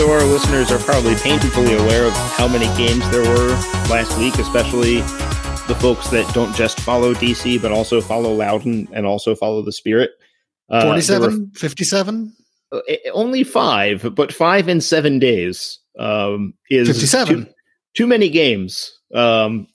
[0.00, 3.48] So our listeners are probably painfully aware of how many games there were
[3.90, 5.00] last week, especially
[5.68, 9.72] the folks that don't just follow DC, but also follow Loudoun and also follow the
[9.72, 10.12] Spirit.
[10.70, 12.34] Uh, 47, 57?
[12.72, 12.80] Uh,
[13.12, 17.44] only five, but five in seven days um, is 57.
[17.44, 17.52] Too,
[17.94, 18.98] too many games.
[19.14, 19.66] Um,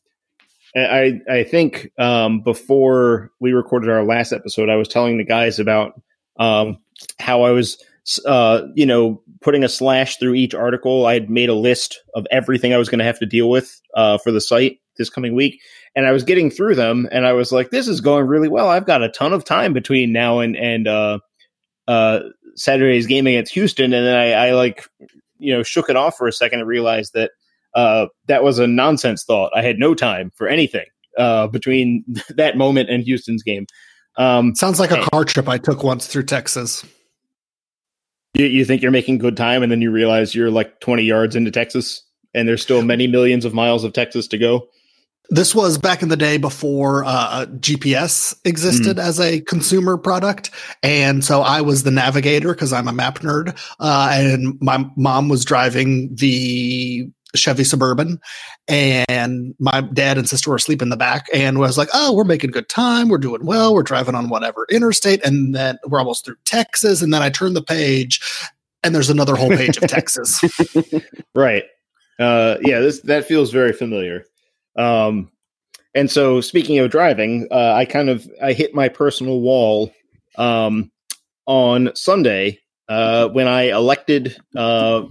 [0.76, 5.60] I, I think um, before we recorded our last episode, I was telling the guys
[5.60, 6.02] about
[6.40, 6.80] um,
[7.20, 7.78] how I was–
[8.26, 11.06] uh, you know, putting a slash through each article.
[11.06, 13.80] I had made a list of everything I was going to have to deal with
[13.96, 15.60] uh, for the site this coming week,
[15.96, 18.70] and I was getting through them, and I was like, "This is going really well.
[18.70, 21.20] I've got a ton of time between now and and uh,
[21.88, 22.20] uh,
[22.56, 24.88] Saturday's game against Houston." And then I, I like,
[25.38, 27.32] you know, shook it off for a second and realized that
[27.74, 29.52] uh, that was a nonsense thought.
[29.56, 30.86] I had no time for anything
[31.18, 33.66] uh, between that moment and Houston's game.
[34.18, 36.86] Um, Sounds like a car trip I took once through Texas.
[38.36, 41.36] You, you think you're making good time, and then you realize you're like 20 yards
[41.36, 44.68] into Texas, and there's still many millions of miles of Texas to go.
[45.30, 49.02] This was back in the day before uh, GPS existed mm.
[49.02, 50.52] as a consumer product.
[50.84, 53.58] And so I was the navigator because I'm a map nerd.
[53.80, 58.20] Uh, and my mom was driving the Chevy Suburban,
[58.68, 62.24] and my dad and sister were asleep in the back, and was like, "Oh, we're
[62.24, 63.10] making good time.
[63.10, 63.74] We're doing well.
[63.74, 67.54] We're driving on whatever interstate, and then we're almost through Texas." And then I turn
[67.54, 68.20] the page,
[68.84, 70.42] and there's another whole page of Texas.
[71.36, 71.64] right.
[72.20, 72.80] Uh, yeah.
[72.80, 74.26] This that feels very familiar.
[74.78, 75.32] Um,
[75.96, 79.94] and so, speaking of driving, uh, I kind of I hit my personal wall
[80.38, 80.92] um,
[81.46, 82.60] on Sunday
[82.90, 84.36] uh, when I elected.
[84.56, 85.04] Uh,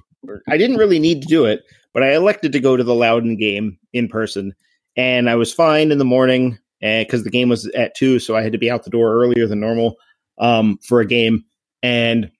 [0.49, 1.63] I didn't really need to do it,
[1.95, 4.55] but I elected to go to the Loudoun game in person,
[4.97, 8.43] and I was fine in the morning because the game was at two, so I
[8.43, 9.97] had to be out the door earlier than normal
[10.39, 11.45] um, for a game.
[11.83, 12.31] And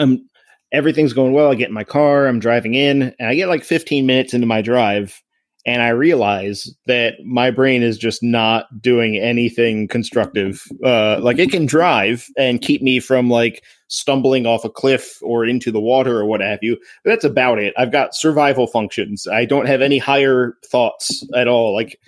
[0.00, 0.28] um,
[0.72, 1.50] everything's going well.
[1.50, 4.46] I get in my car, I'm driving in, and I get like 15 minutes into
[4.46, 5.22] my drive,
[5.64, 10.64] and I realize that my brain is just not doing anything constructive.
[10.84, 15.44] Uh, like it can drive and keep me from like stumbling off a cliff or
[15.44, 16.76] into the water or what have you.
[17.04, 17.74] But that's about it.
[17.76, 19.26] I've got survival functions.
[19.26, 21.74] I don't have any higher thoughts at all.
[21.74, 21.98] Like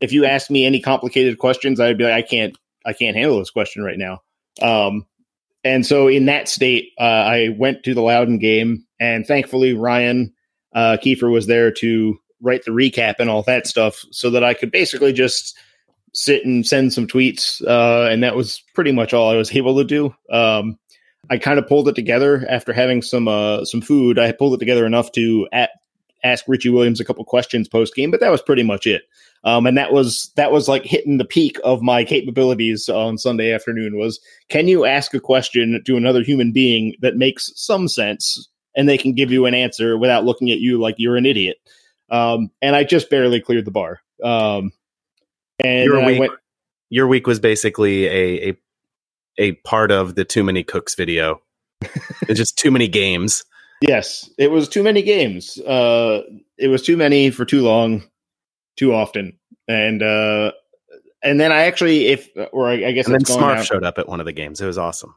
[0.00, 3.38] if you ask me any complicated questions, I'd be like, I can't, I can't handle
[3.38, 4.22] this question right now.
[4.60, 5.06] Um,
[5.62, 10.34] and so in that state, uh, I went to the Loudoun game, and thankfully Ryan
[10.74, 14.54] uh, Kiefer was there to write the recap and all that stuff so that I
[14.54, 15.58] could basically just
[16.12, 17.60] sit and send some tweets.
[17.66, 20.14] Uh, and that was pretty much all I was able to do.
[20.30, 20.78] Um,
[21.30, 24.18] I kind of pulled it together after having some uh, some food.
[24.18, 25.70] I pulled it together enough to at,
[26.22, 29.02] ask Richie Williams a couple questions post game, but that was pretty much it.
[29.44, 33.52] Um, and that was that was like hitting the peak of my capabilities on Sunday
[33.52, 33.98] afternoon.
[33.98, 38.88] Was can you ask a question to another human being that makes some sense and
[38.88, 41.58] they can give you an answer without looking at you like you're an idiot?
[42.10, 44.00] Um, and I just barely cleared the bar.
[44.22, 44.72] Um,
[45.58, 46.32] and your week, went,
[46.90, 48.58] your week was basically a, a,
[49.38, 51.40] a part of the too many cooks video.
[52.22, 53.44] it's just too many games.
[53.80, 55.58] Yes, it was too many games.
[55.58, 56.22] Uh,
[56.56, 58.04] it was too many for too long,
[58.76, 59.38] too often,
[59.68, 60.52] and uh,
[61.22, 64.08] and then I actually, if or I, I guess, and then Smart showed up at
[64.08, 64.60] one of the games.
[64.60, 65.14] It was awesome.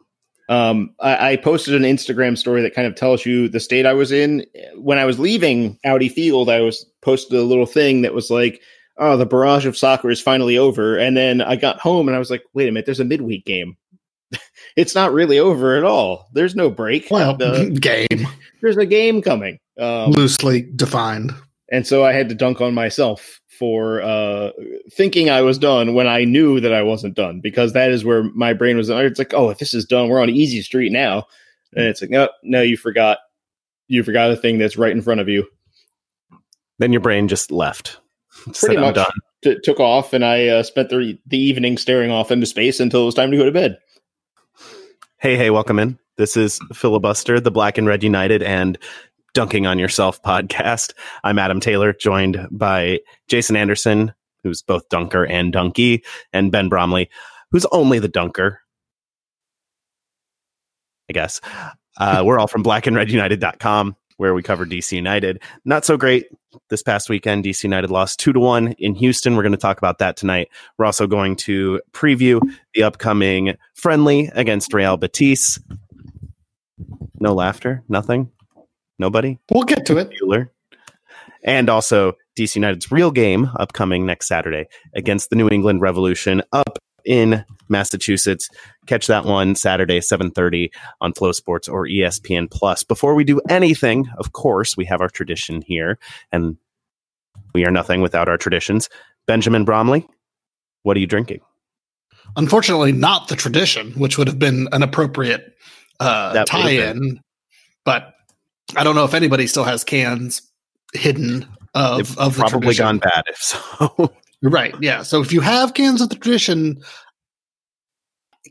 [0.50, 3.92] Um, I, I, posted an Instagram story that kind of tells you the state I
[3.92, 6.50] was in when I was leaving Audi Field.
[6.50, 8.62] I was posted a little thing that was like,
[8.98, 12.20] "Oh, the barrage of soccer is finally over." And then I got home and I
[12.20, 13.76] was like, "Wait a minute, there's a midweek game.
[14.78, 16.30] it's not really over at all.
[16.32, 17.08] There's no break.
[17.12, 18.28] Well, the, game.
[18.62, 21.34] There's a game coming, um, loosely defined."
[21.70, 24.52] And so I had to dunk on myself for uh,
[24.92, 28.24] thinking I was done when I knew that I wasn't done because that is where
[28.24, 28.90] my brain was.
[28.90, 31.26] It's like, oh, if this is done, we're on easy street now,
[31.76, 33.20] and it's like, no, no, you forgot,
[33.88, 35.48] you forgot a thing that's right in front of you.
[36.80, 38.00] Then your brain just left.
[38.54, 38.98] Pretty much
[39.44, 43.04] t- took off, and I uh, spent the the evening staring off into space until
[43.04, 43.80] it was time to go to bed.
[45.18, 45.98] Hey, hey, welcome in.
[46.18, 48.78] This is Filibuster, the Black and Red United, and
[49.38, 50.94] Dunking on Yourself podcast.
[51.24, 54.12] I'm Adam Taylor, joined by Jason Anderson,
[54.42, 56.04] who's both dunker and donkey,
[56.34, 57.08] and Ben Bromley,
[57.52, 58.62] who's only the dunker.
[61.08, 61.40] I guess.
[62.00, 65.44] Uh, we're all from blackandredunited.com where we cover DC United.
[65.64, 66.26] Not so great
[66.72, 67.44] this past weekend.
[67.44, 69.36] DC United lost two to one in Houston.
[69.36, 70.50] We're going to talk about that tonight.
[70.80, 72.42] We're also going to preview
[72.74, 75.60] the upcoming friendly against Real Betis.
[77.20, 78.32] No laughter, nothing,
[79.00, 79.38] nobody.
[79.52, 80.12] We'll get to it.
[80.12, 80.50] Bueller.
[81.44, 86.78] And also DC United's real game upcoming next Saturday against the New England Revolution up
[87.06, 88.50] in Massachusetts.
[88.86, 90.70] Catch that one Saturday, 7.30
[91.02, 92.84] on FloSports or ESPN Plus.
[92.84, 95.98] Before we do anything, of course, we have our tradition here,
[96.32, 96.58] and
[97.54, 98.90] we are nothing without our traditions.
[99.26, 100.06] Benjamin Bromley,
[100.84, 101.40] what are you drinking?
[102.36, 105.56] Unfortunately, not the tradition, which would have been an appropriate
[106.00, 107.20] uh, tie-in.
[107.86, 108.14] But
[108.76, 110.42] I don't know if anybody still has cans
[110.94, 112.86] hidden of They've of the probably tradition.
[112.86, 114.14] gone bad if so.
[114.44, 114.76] Right.
[114.82, 115.02] Yeah.
[115.02, 116.84] So if you have cans of the tradition,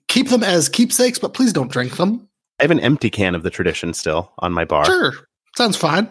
[0.09, 2.29] keep them as keepsakes, but please don't drink them.
[2.59, 4.85] I have an empty can of the tradition still on my bar.
[4.85, 5.13] Sure.
[5.57, 6.11] Sounds fine.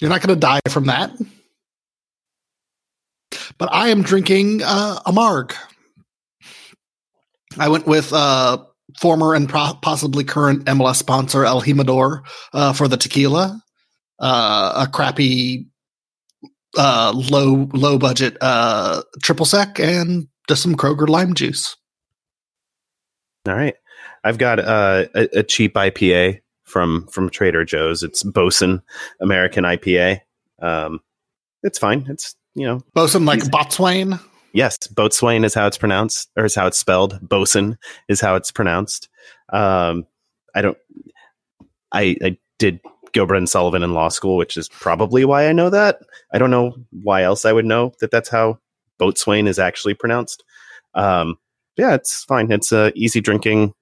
[0.00, 1.12] You're not going to die from that.
[3.58, 5.54] But I am drinking uh, a Marg.
[7.58, 8.64] I went with uh,
[8.98, 12.22] former and pro- possibly current MLS sponsor El Jimador
[12.52, 13.62] uh, for the tequila.
[14.18, 15.66] Uh, a crappy,
[16.76, 21.76] uh, low low budget uh, triple sec and just some Kroger lime juice.
[23.46, 23.74] All right.
[24.24, 28.02] I've got uh, a, a cheap IPA from from Trader Joe's.
[28.02, 28.82] It's Bosun
[29.20, 30.20] American IPA.
[30.60, 31.00] Um,
[31.62, 32.06] it's fine.
[32.08, 34.18] It's you know Bosun like Boatswain.
[34.52, 37.18] Yes, Boatswain is how it's pronounced, or is how it's spelled.
[37.20, 37.78] Bosun
[38.08, 39.08] is how it's pronounced.
[39.52, 40.06] Um,
[40.54, 40.78] I don't.
[41.92, 42.80] I I did
[43.12, 46.00] Gilbert and Sullivan in law school, which is probably why I know that.
[46.32, 48.58] I don't know why else I would know that that's how
[48.98, 50.44] Boatswain is actually pronounced.
[50.94, 51.38] Um,
[51.76, 52.50] yeah, it's fine.
[52.50, 53.74] It's a easy drinking,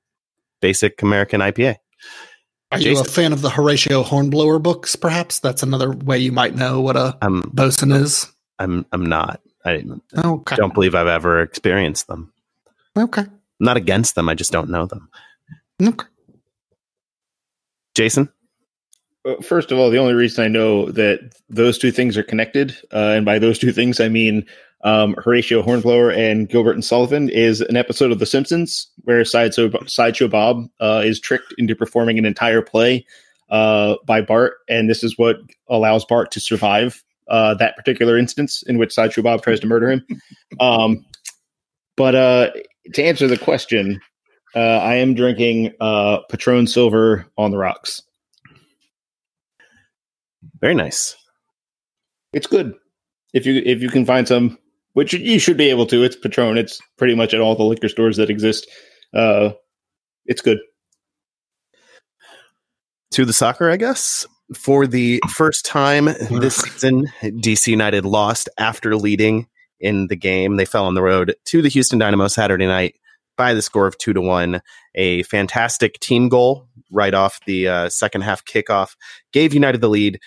[0.60, 1.76] basic American IPA.
[2.72, 4.96] Are you a fan of the Horatio Hornblower books?
[4.96, 8.30] Perhaps that's another way you might know what a I'm bosun is.
[8.58, 9.40] I'm I'm not.
[9.66, 9.82] I
[10.24, 10.56] Okay.
[10.56, 12.32] don't believe I've ever experienced them.
[12.96, 13.22] Okay.
[13.22, 13.30] I'm
[13.60, 14.28] not against them.
[14.28, 15.08] I just don't know them.
[15.82, 16.06] Okay.
[17.94, 18.28] Jason,
[19.26, 21.18] Uh, First of all, the only reason I know that
[21.48, 24.46] those two things are connected, uh, and by those two things I mean
[24.84, 29.70] um, Horatio Hornblower and Gilbert and Sullivan, is an episode of The Simpsons where Sideshow,
[29.86, 33.04] Sideshow Bob uh, is tricked into performing an entire play
[33.50, 38.62] uh, by Bart, and this is what allows Bart to survive uh, that particular instance
[38.66, 40.06] in which Sideshow Bob tries to murder him.
[40.60, 41.04] Um,
[41.96, 42.50] but uh,
[42.94, 44.00] to answer the question,
[44.54, 48.02] uh, I am drinking uh, Patron Silver on the rocks.
[50.60, 51.16] very nice.
[52.32, 52.74] It's good
[53.32, 54.58] if you if you can find some,
[54.92, 56.02] which you should be able to.
[56.02, 56.58] It's Patron.
[56.58, 58.66] It's pretty much at all the liquor stores that exist.
[59.14, 59.50] Uh,
[60.26, 60.58] it's good.
[63.12, 64.26] To the soccer, I guess.
[64.54, 69.48] For the first time this season, DC United lost after leading
[69.80, 70.56] in the game.
[70.56, 72.94] They fell on the road to the Houston Dynamo Saturday night
[73.36, 74.62] by the score of two to one.
[74.94, 78.94] A fantastic team goal right off the uh, second half kickoff
[79.32, 80.20] gave United the lead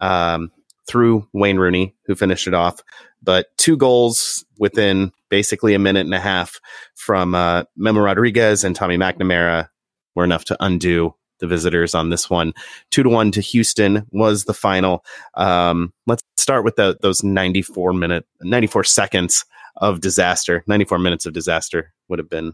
[0.00, 0.50] um,
[0.86, 2.80] through Wayne Rooney, who finished it off.
[3.22, 6.60] But two goals within basically a minute and a half
[6.94, 9.68] from uh, Memo Rodriguez and Tommy McNamara
[10.14, 12.54] were enough to undo the visitors on this one.
[12.90, 15.04] Two to one to Houston was the final.
[15.34, 19.44] Um, let's start with the, those 94 minute, 94 seconds
[19.76, 20.62] of disaster.
[20.68, 22.52] 94 minutes of disaster would have been,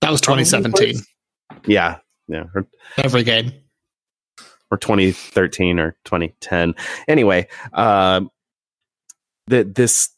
[0.00, 0.96] That was 2017.
[1.66, 2.66] yeah, yeah, or,
[2.98, 3.52] Every game.
[4.72, 6.74] or 2013 or 2010.
[7.06, 8.28] Anyway, um,
[9.46, 10.10] the, this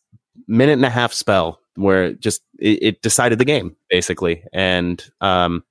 [0.48, 5.04] minute and a half spell where it just it, it decided the game basically, and
[5.20, 5.62] um,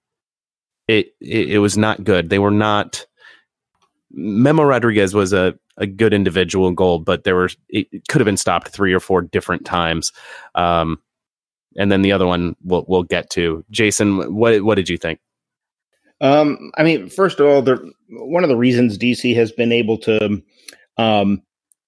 [0.91, 2.29] it, it it was not good.
[2.29, 3.05] They were not.
[4.11, 8.37] Memo Rodriguez was a, a good individual goal, but there were it, could have been
[8.37, 10.11] stopped three or four different times.
[10.53, 11.01] Um,
[11.77, 13.63] and then the other one we'll we'll get to.
[13.71, 15.19] Jason, what what did you think?
[16.19, 19.97] Um, I mean, first of all, the one of the reasons DC has been able
[19.99, 20.41] to
[20.97, 21.41] um,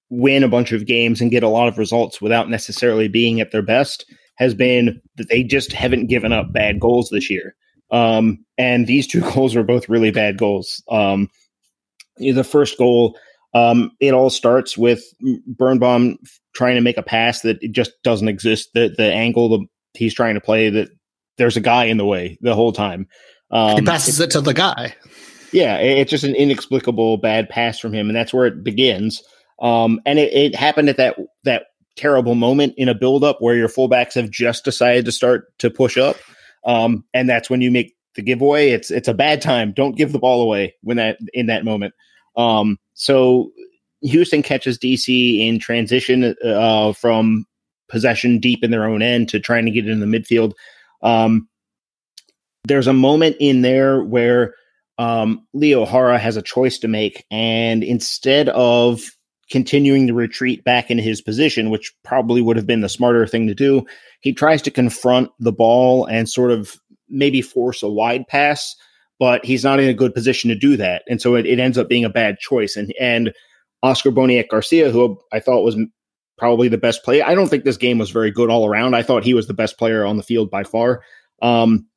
[0.09, 3.51] win a bunch of games and get a lot of results without necessarily being at
[3.51, 4.05] their best
[4.37, 7.55] has been that they just haven't given up bad goals this year.
[7.93, 10.83] Um, and these two goals were both really bad goals.
[10.89, 11.29] Um,
[12.17, 13.17] the first goal,
[13.53, 15.03] um, it all starts with
[15.47, 16.17] Birnbaum
[16.55, 18.69] trying to make a pass that it just doesn't exist.
[18.73, 20.89] The the angle the, he's trying to play that
[21.37, 23.07] there's a guy in the way the whole time.
[23.51, 24.95] Um, he passes it to the guy.
[25.51, 29.21] yeah, it- it's just an inexplicable bad pass from him, and that's where it begins.
[29.61, 33.69] Um, and it, it happened at that that terrible moment in a buildup where your
[33.69, 36.17] fullbacks have just decided to start to push up,
[36.65, 38.69] um, and that's when you make the giveaway.
[38.69, 39.73] It's it's a bad time.
[39.73, 41.93] Don't give the ball away when that in that moment.
[42.35, 43.51] Um, so
[44.01, 47.45] Houston catches DC in transition uh, from
[47.89, 50.53] possession deep in their own end to trying to get it in the midfield.
[51.01, 51.47] Um,
[52.65, 54.55] there's a moment in there where
[54.97, 59.01] um, Leo Jara has a choice to make, and instead of
[59.49, 63.47] continuing to retreat back into his position, which probably would have been the smarter thing
[63.47, 63.85] to do,
[64.21, 66.75] he tries to confront the ball and sort of
[67.09, 68.75] maybe force a wide pass,
[69.19, 71.77] but he's not in a good position to do that, and so it, it ends
[71.77, 72.75] up being a bad choice.
[72.75, 73.33] And and
[73.83, 75.77] Oscar Boniek Garcia, who I thought was
[76.37, 77.23] probably the best player.
[77.25, 78.95] I don't think this game was very good all around.
[78.95, 81.03] I thought he was the best player on the field by far.
[81.41, 81.87] Um,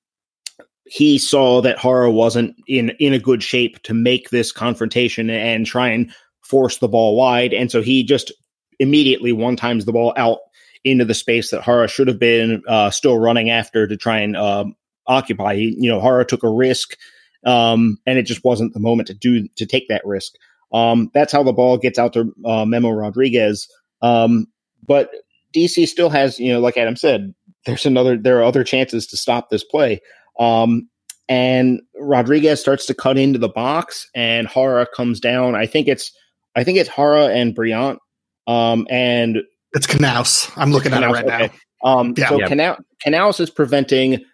[0.85, 5.67] he saw that Jara wasn't in in a good shape to make this confrontation and
[5.67, 6.12] try and
[6.47, 8.33] force the ball wide, and so he just
[8.79, 10.38] immediately one times the ball out
[10.85, 14.37] into the space that Jara should have been uh, still running after to try and
[14.37, 14.65] uh,
[15.07, 15.57] occupy.
[15.57, 16.97] He, you know, Jara took a risk,
[17.45, 20.35] um, and it just wasn't the moment to do to take that risk.
[20.73, 23.69] Um, that's how the ball gets out to uh, Memo Rodriguez.
[24.03, 24.47] Um,
[24.87, 25.11] but
[25.55, 27.35] DC still has, you know, like Adam said,
[27.65, 30.00] there's another, there are other chances to stop this play.
[30.38, 30.88] Um,
[31.29, 35.55] and Rodriguez starts to cut into the box, and Jara comes down.
[35.55, 36.12] I think it's,
[36.56, 37.98] I think it's Jara and Brillant.
[38.46, 40.50] Um, and it's Canouse.
[40.56, 41.52] I'm looking Canouse, at it right okay.
[41.84, 41.90] now.
[41.90, 42.28] Um, yeah.
[42.28, 42.76] So yeah.
[43.04, 44.25] Canouse is preventing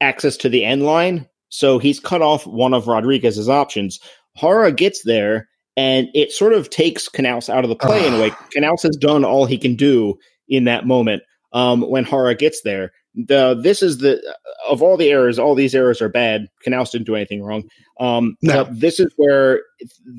[0.00, 1.28] access to the end line.
[1.50, 3.98] So he's cut off one of Rodriguez's options.
[4.36, 8.20] Jara gets there and it sort of takes Canouse out of the play in a
[8.20, 8.30] way.
[8.56, 11.22] Canouse has done all he can do in that moment
[11.52, 12.92] um, when Jara gets there.
[13.14, 14.20] The this is the
[14.68, 16.46] of all the errors, all these errors are bad.
[16.64, 17.64] Canouse didn't do anything wrong.
[17.98, 18.64] Um, no.
[18.70, 19.62] This is where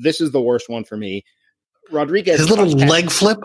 [0.02, 1.24] this is the worst one for me.
[1.90, 3.38] Rodriguez his little leg flip.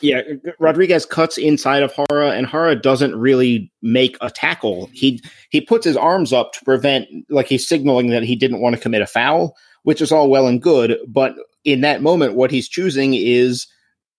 [0.00, 0.22] Yeah,
[0.60, 4.88] Rodriguez cuts inside of Jara, and Jara doesn't really make a tackle.
[4.92, 8.76] He he puts his arms up to prevent, like he's signaling that he didn't want
[8.76, 10.96] to commit a foul, which is all well and good.
[11.08, 13.66] But in that moment, what he's choosing is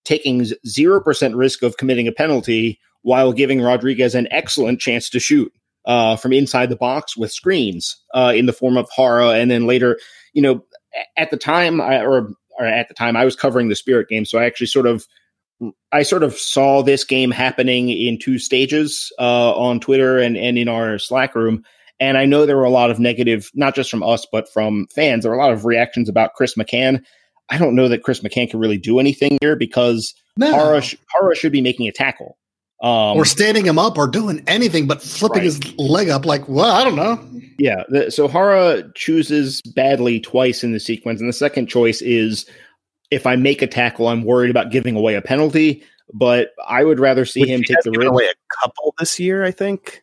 [0.03, 5.53] taking 0% risk of committing a penalty while giving Rodriguez an excellent chance to shoot
[5.85, 9.29] uh, from inside the box with screens uh, in the form of Jara.
[9.31, 9.99] And then later,
[10.33, 10.63] you know,
[11.15, 14.25] at the time, I, or, or at the time, I was covering the Spirit game.
[14.25, 15.07] So I actually sort of
[15.91, 20.57] I sort of saw this game happening in two stages uh, on Twitter and, and
[20.57, 21.63] in our Slack room.
[21.99, 24.87] And I know there were a lot of negative, not just from us, but from
[24.95, 25.23] fans.
[25.23, 27.03] There were a lot of reactions about Chris McCann.
[27.49, 30.51] I don't know that Chris McCann can really do anything here because no.
[30.51, 32.37] Jara, sh- Jara should be making a tackle.
[32.81, 35.43] Um, or standing him up or doing anything but flipping right.
[35.43, 37.19] his leg up like, well, I don't know.
[37.57, 37.83] Yeah.
[37.89, 41.19] The, so Jara chooses badly twice in the sequence.
[41.19, 42.45] And the second choice is
[43.11, 45.83] if I make a tackle, I'm worried about giving away a penalty.
[46.13, 48.09] But I would rather see Which him take the risk.
[48.09, 50.01] away a couple this year, I think.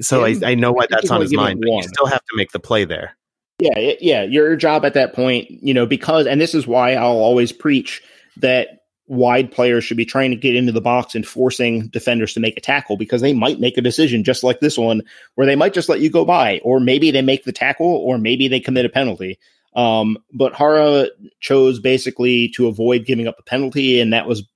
[0.00, 2.50] So I, I know why that's on his mind, but you still have to make
[2.50, 3.16] the play there.
[3.60, 4.22] Yeah, yeah.
[4.24, 8.02] Your job at that point, you know, because, and this is why I'll always preach
[8.36, 8.77] that
[9.08, 12.56] wide players should be trying to get into the box and forcing defenders to make
[12.56, 15.02] a tackle because they might make a decision just like this one
[15.34, 18.18] where they might just let you go by, or maybe they make the tackle, or
[18.18, 19.38] maybe they commit a penalty.
[19.74, 21.08] Um, but Jara
[21.40, 24.46] chose basically to avoid giving up a penalty, and that was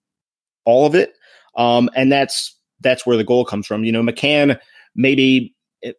[0.64, 1.14] all of it.
[1.56, 3.84] Um, and that's that's where the goal comes from.
[3.84, 4.58] You know, McCann
[4.94, 5.54] maybe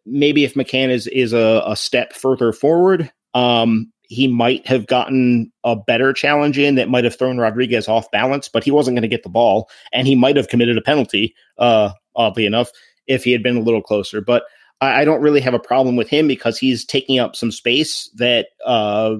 [0.06, 5.52] maybe if McCann is is a, a step further forward, um, he might have gotten
[5.64, 9.02] a better challenge in that might have thrown Rodriguez off balance, but he wasn't going
[9.02, 11.34] to get the ball, and he might have committed a penalty.
[11.58, 12.70] Uh, oddly enough,
[13.06, 14.44] if he had been a little closer, but
[14.80, 18.10] I, I don't really have a problem with him because he's taking up some space
[18.16, 19.16] that uh,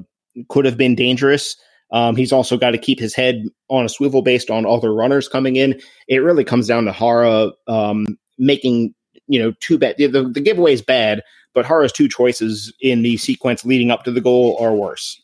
[0.49, 1.57] could have been dangerous.
[1.91, 5.29] Um, he's also got to keep his head on a swivel based on other runners
[5.29, 5.81] coming in.
[6.09, 8.95] It really comes down to Jara um, making
[9.27, 9.97] you know, too bad.
[9.99, 11.23] The, the giveaway is bad,
[11.55, 15.21] but Jara's two choices in the sequence leading up to the goal are worse.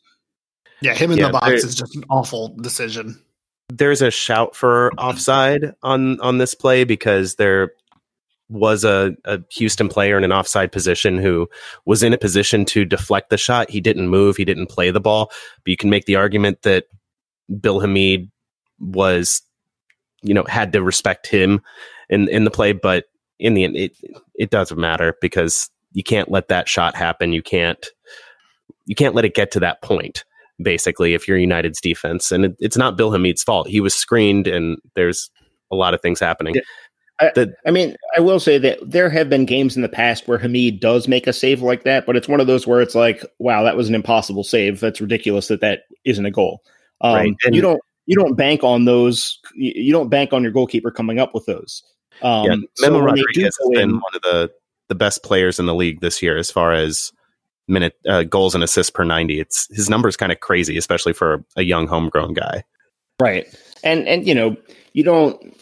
[0.81, 3.23] Yeah, him in yeah, the box is just an awful decision.
[3.69, 7.73] There's a shout for offside on on this play because there
[8.49, 11.49] was a, a Houston player in an offside position who
[11.85, 13.71] was in a position to deflect the shot.
[13.71, 15.31] He didn't move, he didn't play the ball.
[15.65, 16.87] But you can make the argument that
[17.61, 18.31] Bill Hamid
[18.81, 19.43] was,
[20.23, 21.61] you know, had to respect him
[22.09, 23.05] in in the play, but
[23.39, 23.97] in the end, it
[24.35, 27.33] it doesn't matter because you can't let that shot happen.
[27.33, 27.85] You can't
[28.87, 30.25] you can't let it get to that point.
[30.63, 34.47] Basically, if you're United's defense, and it, it's not Bill Hamid's fault, he was screened,
[34.47, 35.31] and there's
[35.71, 36.55] a lot of things happening.
[36.55, 36.63] Yeah.
[37.21, 40.27] I, the, I, mean, I will say that there have been games in the past
[40.27, 42.95] where Hamid does make a save like that, but it's one of those where it's
[42.95, 44.81] like, wow, that was an impossible save.
[44.81, 46.63] That's ridiculous that that isn't a goal.
[47.03, 47.35] Um, right.
[47.45, 49.39] and, you don't you don't bank on those.
[49.55, 51.83] You don't bank on your goalkeeper coming up with those.
[52.23, 54.51] Um, yeah, so Memo do Rodriguez has been in- one of the
[54.91, 57.11] the best players in the league this year as far as
[57.67, 61.43] minute uh, goals and assists per 90 it's his numbers kind of crazy especially for
[61.57, 62.63] a young homegrown guy
[63.21, 63.47] Right.
[63.85, 64.57] And and you know,
[64.93, 65.57] you don't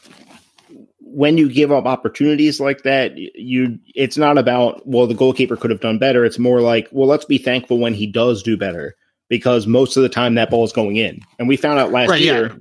[1.01, 5.71] when you give up opportunities like that, you it's not about well the goalkeeper could
[5.71, 6.25] have done better.
[6.25, 8.95] It's more like, well, let's be thankful when he does do better
[9.29, 11.21] because most of the time that ball is going in.
[11.39, 12.33] And we found out last Right, yeah.
[12.33, 12.57] year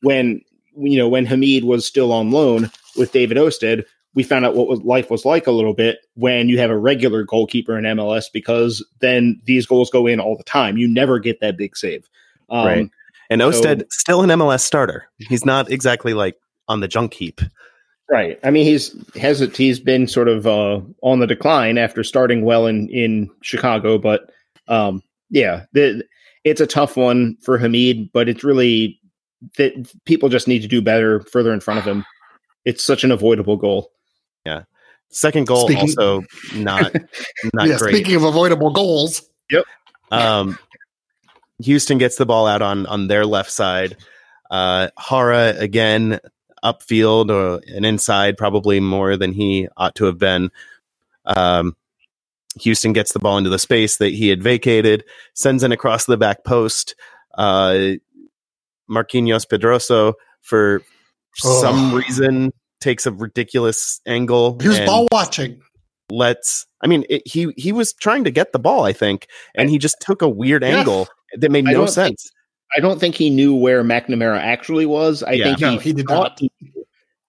[0.00, 0.40] when
[0.76, 3.84] you know when Hamid was still on loan with David Ousted,
[4.18, 7.22] we found out what life was like a little bit when you have a regular
[7.22, 10.76] goalkeeper in MLS because then these goals go in all the time.
[10.76, 12.08] You never get that big save.
[12.50, 12.90] Um, Right.
[13.30, 16.34] and So- Ousted still an MLS starter he's not exactly like
[16.66, 17.40] on the junk heap
[18.10, 18.40] Right.
[18.42, 19.56] I mean, he's has it.
[19.56, 24.30] He's been sort of uh, on the decline after starting well in in Chicago, but
[24.66, 26.02] um, yeah, the,
[26.42, 28.10] it's a tough one for Hamid.
[28.12, 28.98] But it's really
[29.58, 32.02] that people just need to do better further in front of him.
[32.64, 33.90] It's such an avoidable goal.
[35.10, 36.22] Second goal Speaking- also
[36.54, 36.92] not
[37.54, 39.22] not yeah, great speaking of avoidable goals,
[40.10, 40.58] Um,
[41.62, 43.96] Houston gets the ball out on on their left side.
[44.50, 46.20] Uh, Jara again
[46.64, 50.50] upfield or and inside, probably more than he ought to have been.
[51.24, 51.76] Um,
[52.60, 56.16] Houston gets the ball into the space that he had vacated, sends it across the
[56.16, 56.94] back post.
[57.36, 57.92] Uh,
[58.90, 60.82] Marquinhos Pedroso, for
[61.44, 61.60] Oh.
[61.60, 64.58] some reason, takes a ridiculous angle.
[64.60, 65.60] he was ball watching.
[66.10, 66.66] Let's.
[66.80, 69.78] I mean it, he he was trying to get the ball I think and he
[69.78, 70.78] just took a weird Yeah.
[70.78, 72.30] angle that made I no don't think- sense.
[72.76, 75.22] I don't think he knew where McNamara actually was.
[75.22, 75.44] I Yeah.
[75.44, 76.38] think No, he, he did not.
[76.38, 76.52] he-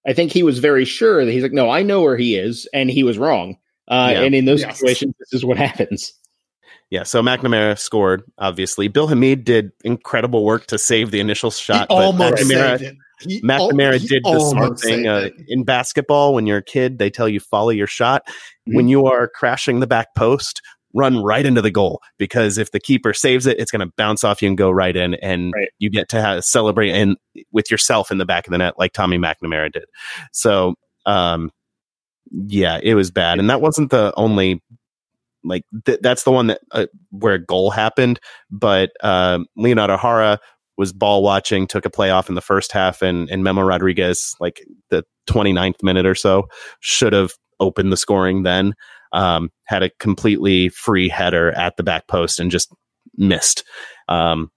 [0.07, 2.67] I think he was very sure that he's like, no, I know where he is,
[2.73, 3.57] and he was wrong.
[3.87, 4.21] Uh, Yeah.
[4.21, 4.77] And in those Yes.
[4.77, 6.13] situations, this is what happens.
[6.89, 8.87] Yeah, so McNamara scored obviously.
[8.87, 12.81] Bill Hamid did incredible work to save the initial shot, he but almost McNamara, saved
[12.83, 12.95] it.
[13.21, 16.33] He McNamara he did the smart thing uh, in basketball.
[16.33, 18.25] When you're a kid, they tell you follow your shot.
[18.67, 18.75] Mhm.
[18.75, 20.61] When you are crashing the back post,
[20.93, 24.23] run right into the goal because if the keeper saves it, it's going to bounce
[24.23, 25.69] off you and go right in, and Right.
[25.79, 27.15] you get to have, celebrate and
[27.51, 29.85] with yourself in the back of the net like Tommy McNamara did.
[30.31, 31.51] So, um,
[32.31, 34.61] yeah, it was bad, and that wasn't the only.
[35.41, 38.19] Like th- that's the one that uh, where a goal happened,
[38.51, 40.37] but um, Leonardo Jara
[40.79, 44.33] was ball watching, took a play off in the first half, and and Memo Rodriguez,
[44.39, 46.47] like the 29th minute or so,
[46.79, 48.73] should have opened the scoring then.
[49.11, 52.71] Um, had a completely free header at the back post and just
[53.17, 53.63] missed,
[54.07, 54.49] um,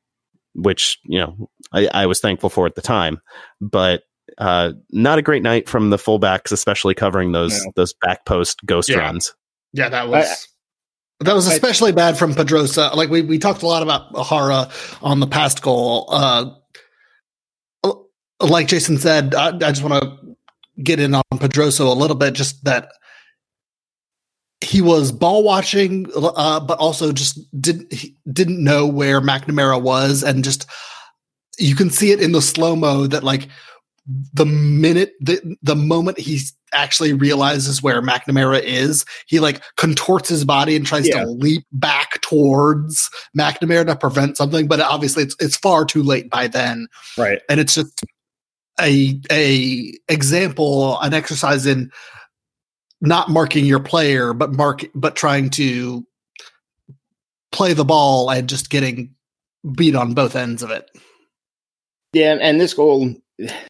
[0.54, 3.20] which you know I, I was thankful for at the time,
[3.60, 4.02] but
[4.38, 7.72] uh, not a great night from the fullbacks, especially covering those No.
[7.76, 8.98] those back post ghost Yeah.
[8.98, 9.34] runs.
[9.72, 10.34] Yeah, that was I-
[11.22, 12.94] that was I- especially bad from Pedroso.
[12.94, 14.68] Like we we talked a lot about Jara
[15.02, 16.06] on the past goal.
[16.08, 16.50] Uh,
[18.40, 20.36] like Jason said, I, I just want to
[20.82, 22.34] get in on Pedroso a little bit.
[22.34, 22.88] Just that
[24.60, 30.22] he was ball watching, uh, but also just didn't he didn't know where McNamara was,
[30.22, 30.66] and just
[31.58, 33.48] you can see it in the slow mo that like
[34.06, 36.40] the minute the the moment he
[36.72, 41.24] actually realizes where McNamara is, he like contorts his body and tries Yeah.
[41.24, 46.30] to leap back towards McNamara to prevent something, but obviously it's it's far too late
[46.30, 46.88] by then.
[47.16, 47.40] Right.
[47.48, 48.02] And it's just
[48.80, 51.92] a a example, an exercise in
[53.00, 56.04] not marking your player, but mark but trying to
[57.52, 59.14] play the ball and just getting
[59.76, 60.90] beat on both ends of it.
[62.12, 63.14] Yeah, and, and this goal,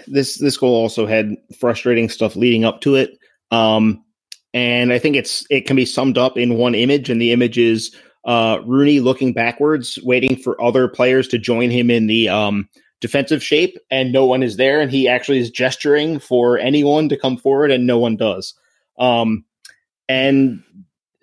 [0.06, 3.18] this this goal also had frustrating stuff leading up to it.
[3.50, 4.04] Um,
[4.54, 7.58] and I think it's it can be summed up in one image, and the image
[7.58, 12.68] is uh, Rooney looking backwards, waiting for other players to join him in the um,
[13.00, 17.16] defensive shape, and no one is there, and he actually is gesturing for anyone to
[17.16, 18.54] come forward, and no one does.
[18.98, 19.44] Um,
[20.08, 20.62] and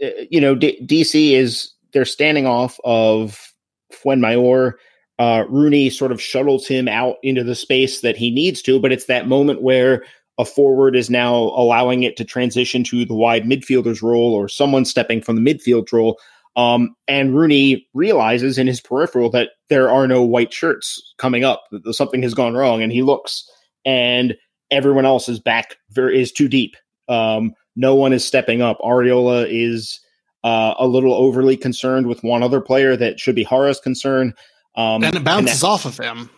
[0.04, 3.54] uh, you know, D- DC is they're standing off of
[3.94, 4.74] Fuenmayor
[5.20, 8.92] uh, Rooney sort of shuttles him out into the space that he needs to, but
[8.92, 10.04] it's that moment where
[10.38, 14.86] a forward is now allowing it to transition to the wide midfielder's role or someone
[14.86, 16.18] stepping from the midfield role.
[16.56, 21.66] Um, and Rooney realizes in his peripheral that there are no white shirts coming up,
[21.72, 23.48] that something has gone wrong, and he looks,
[23.86, 24.36] and
[24.72, 26.78] everyone else is back, is too deep.
[27.10, 28.80] Um, no one is stepping up.
[28.80, 30.00] Arriola is
[30.46, 34.34] uh, a little overly concerned with one other player that should be Jara's concern.
[34.76, 36.30] Um, and it bounces that- off of him.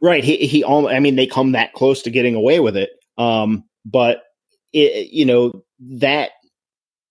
[0.00, 0.22] Right.
[0.22, 0.64] He he.
[0.64, 2.90] I mean, they come that close to getting away with it.
[3.16, 4.22] Um, but
[4.72, 6.32] it, you know that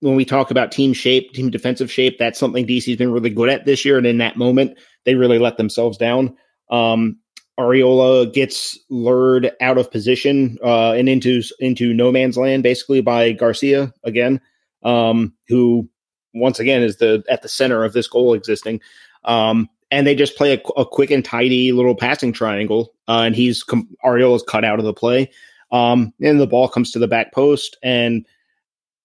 [0.02, 3.50] when we talk about team shape, team defensive shape, that's something DC's been really good
[3.50, 3.98] at this year.
[3.98, 6.38] And in that moment, they really let themselves down.
[6.70, 7.18] Um,
[7.60, 13.32] Arriola gets lured out of position uh, and into into no man's land, basically by
[13.32, 14.42] Garcia again,
[14.84, 15.90] um, who
[16.34, 18.82] once again is the at the center of this goal existing.
[19.24, 23.36] Um, and they just play a, a, quick and tidy little passing triangle, uh, and
[23.36, 25.30] he's com- Arriola's cut out of the play,
[25.72, 28.26] um, and the ball comes to the back post, and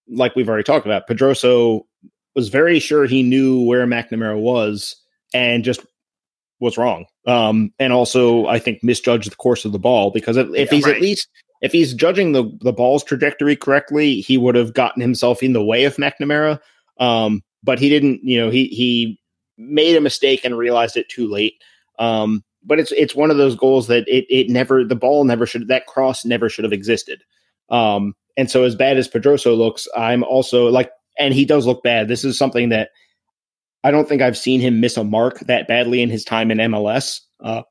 [0.09, 1.83] like we've already talked about, Pedroso
[2.35, 4.97] was very sure he knew where McNamara was,
[5.35, 5.85] and just
[6.61, 7.07] was wrong.
[7.27, 10.77] Um, and also, I think misjudged the course of the ball because if, if yeah,
[10.77, 10.97] he's right.
[10.97, 11.29] at least
[11.61, 15.65] if he's judging the the ball's trajectory correctly, he would have gotten himself in the
[15.65, 16.59] way of McNamara.
[16.99, 18.21] Um, but he didn't.
[18.23, 19.20] You know, he he
[19.61, 21.55] made a mistake and realized it too late.
[21.99, 25.47] Um, but it's it's one of those goals that it it never the ball never
[25.47, 27.23] should that cross never should have existed.
[27.71, 31.83] Um, and so as bad as Pedroso looks, I'm also like, and he does look
[31.83, 32.09] bad.
[32.09, 32.91] This is something that
[33.85, 36.59] I don't think I've seen him miss a mark that badly in his time in
[36.59, 37.21] MLS.
[37.41, 37.63] Uh,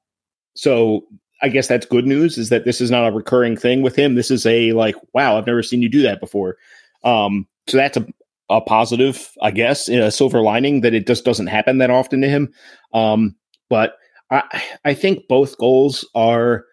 [0.56, 1.06] so
[1.42, 4.16] I guess that's good news is that this is not a recurring thing with him.
[4.16, 6.58] This is a like, wow, I've never seen you do that before.
[7.04, 8.06] Um, so that's a,
[8.50, 12.30] a positive, I guess, a silver lining that it just doesn't happen that often to
[12.30, 12.52] him.
[12.94, 13.36] Um,
[13.70, 13.94] but
[14.32, 16.66] I, I think both goals are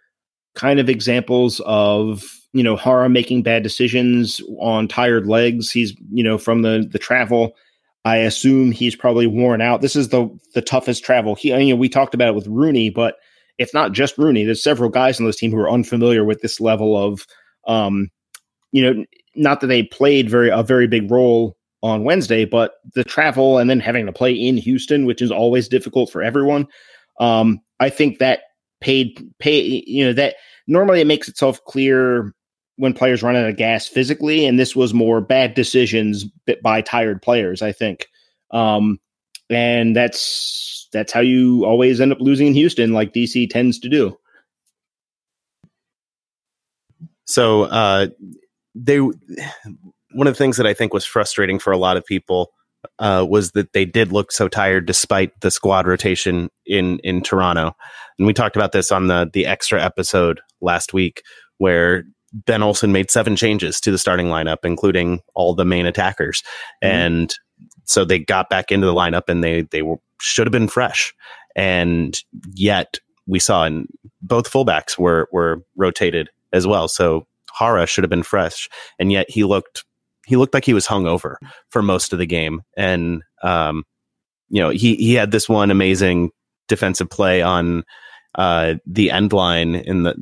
[0.54, 5.70] kind of examples of you know Jara making bad decisions on tired legs.
[5.70, 7.54] He's you know from the the travel
[8.06, 9.80] I assume he's probably worn out.
[9.80, 11.34] This is the the toughest travel.
[11.34, 13.16] He, you know, we talked about it with Rooney, but
[13.58, 14.44] it's not just Rooney.
[14.44, 17.26] There's several guys on this team who are unfamiliar with this level of,
[17.66, 18.08] um,
[18.70, 23.04] you know, not that they played very a very big role on Wednesday, but the
[23.04, 26.66] travel and then having to play in Houston, which is always difficult for everyone.
[27.20, 28.40] Um, I think that
[28.80, 30.36] paid pay you know that
[30.66, 32.34] normally it makes itself clear
[32.76, 36.26] when players run out of gas physically, and this was more bad decisions
[36.62, 37.62] by tired players.
[37.62, 38.06] I think,
[38.50, 38.98] um,
[39.50, 43.88] and that's that's how you always end up losing in Houston, like DC tends to
[43.88, 44.16] do.
[47.24, 48.08] So uh,
[48.74, 49.00] they
[50.16, 52.50] one of the things that I think was frustrating for a lot of people
[52.98, 57.72] uh, was that they did look so tired despite the squad rotation in in Toronto,
[58.18, 61.22] and we talked about this on the the extra episode last week
[61.58, 66.42] where Ben Olsen made seven changes to the starting lineup, including all the main attackers,
[66.82, 66.94] mm-hmm.
[66.96, 67.34] and
[67.84, 71.12] so they got back into the lineup and they they were, should have been fresh,
[71.54, 72.18] and
[72.54, 73.86] yet we saw and
[74.22, 76.88] both fullbacks were were rotated as well.
[76.88, 77.26] So
[77.58, 79.84] Jara should have been fresh, and yet he looked
[80.26, 81.36] he looked like he was hungover
[81.70, 83.84] for most of the game, and um,
[84.48, 86.30] you know he he had this one amazing
[86.68, 87.84] defensive play on
[88.34, 90.14] uh, the end line in the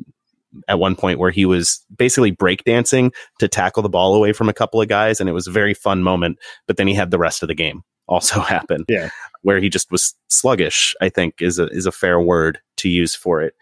[0.67, 4.53] at one point where he was basically breakdancing to tackle the ball away from a
[4.53, 6.37] couple of guys, and it was a very fun moment.
[6.67, 9.09] But then he had the rest of the game also happen, yeah,
[9.41, 10.95] where he just was sluggish.
[11.01, 13.55] I think is a is a fair word to use for it.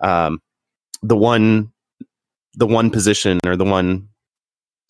[0.00, 0.40] Um,
[1.02, 1.72] the one,
[2.54, 4.08] the one position or the one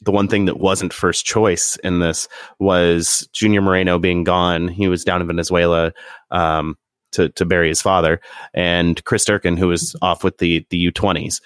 [0.03, 4.69] the one thing that wasn't first choice in this was Junior Moreno being gone.
[4.69, 5.93] He was down in Venezuela
[6.31, 6.77] um,
[7.13, 8.21] to to bury his father,
[8.55, 11.41] and Chris Durkin, who was off with the the U twenties,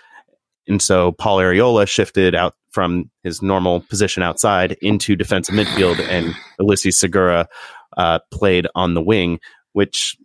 [0.68, 6.34] and so Paul Arriola shifted out from his normal position outside into defensive midfield, and
[6.60, 7.46] Ulises Segura
[7.96, 9.40] uh, played on the wing,
[9.72, 10.16] which,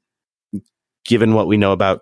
[1.06, 2.02] given what we know about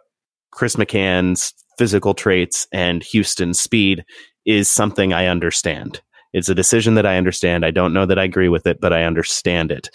[0.52, 4.06] Chris McCann's physical traits and Houston's speed,
[4.46, 6.02] is something I understand.
[6.36, 7.66] It's a decision that I understand.
[7.66, 9.90] I don't know that I agree with it, but I understand it.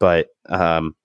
[0.00, 0.96] But um,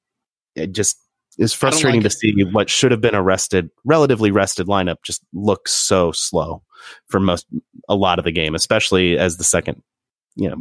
[0.56, 0.98] it just
[1.38, 5.24] is frustrating like to see what should have been a rested, relatively rested lineup just
[5.32, 6.64] look so slow
[7.08, 7.46] for most
[7.88, 9.84] a lot of the game, especially as the second,
[10.36, 10.60] you know,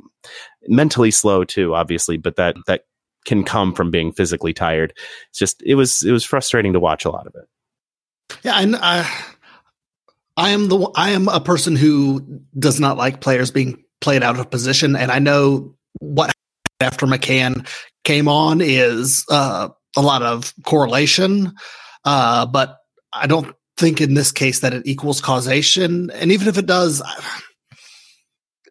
[0.66, 2.82] mentally slow too, obviously, but that that
[3.24, 4.92] can come from being physically tired.
[5.30, 8.36] It's just it was it was frustrating to watch a lot of it.
[8.42, 9.10] Yeah, and I
[10.36, 14.38] I am the I am a person who does not like players being played out
[14.38, 16.32] of position, and I know what
[16.80, 17.66] after McCann
[18.04, 21.52] came on is uh, a lot of correlation,
[22.04, 22.76] uh, but
[23.12, 26.10] I don't think in this case that it equals causation.
[26.10, 27.02] And even if it does,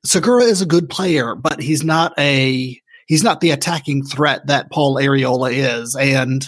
[0.06, 4.72] Segura is a good player, but he's not a he's not the attacking threat that
[4.72, 5.96] Paul Arriola is.
[5.96, 6.46] And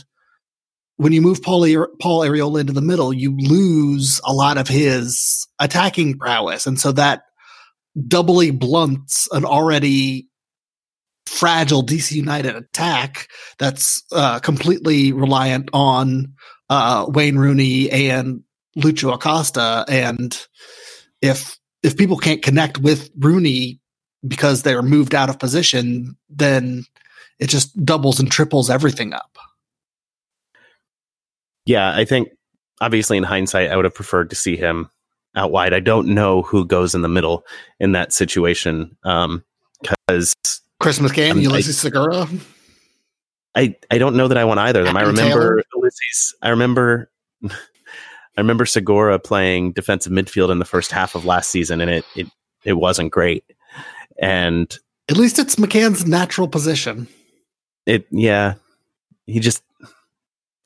[0.98, 1.63] when you move Paul,
[2.02, 6.92] Paul Arriola into the middle, you lose a lot of his attacking prowess, and so
[6.94, 7.24] that
[8.08, 10.28] doubly blunts an already
[11.26, 13.28] fragile DC United attack
[13.60, 16.34] that's uh, completely reliant on
[16.70, 18.44] uh, Wayne Rooney and
[18.78, 19.86] Lucho Acosta.
[19.88, 20.38] And
[21.22, 23.80] if if people can't connect with Rooney
[24.28, 26.86] because they're moved out of position, then
[27.40, 29.38] it just doubles and triples everything up.
[31.66, 32.30] Yeah, I think
[32.82, 34.90] obviously, in hindsight, I would have preferred to see him
[35.39, 35.73] out wide.
[35.73, 37.45] I don't know who goes in the middle
[37.80, 40.34] in that situation because
[40.80, 42.28] Chris McCann, um, Ulises Segura.
[43.56, 44.97] I I don't know that I want either of them.
[44.97, 46.36] I remember Ulysses.
[46.41, 47.10] I remember.
[48.38, 52.06] I remember Segura playing defensive midfield in the first half of last season, and it
[52.15, 52.28] it
[52.63, 53.43] it wasn't great.
[54.21, 54.78] And
[55.10, 57.08] at least it's McCann's natural position.
[57.86, 58.56] It yeah,
[59.25, 59.63] he just.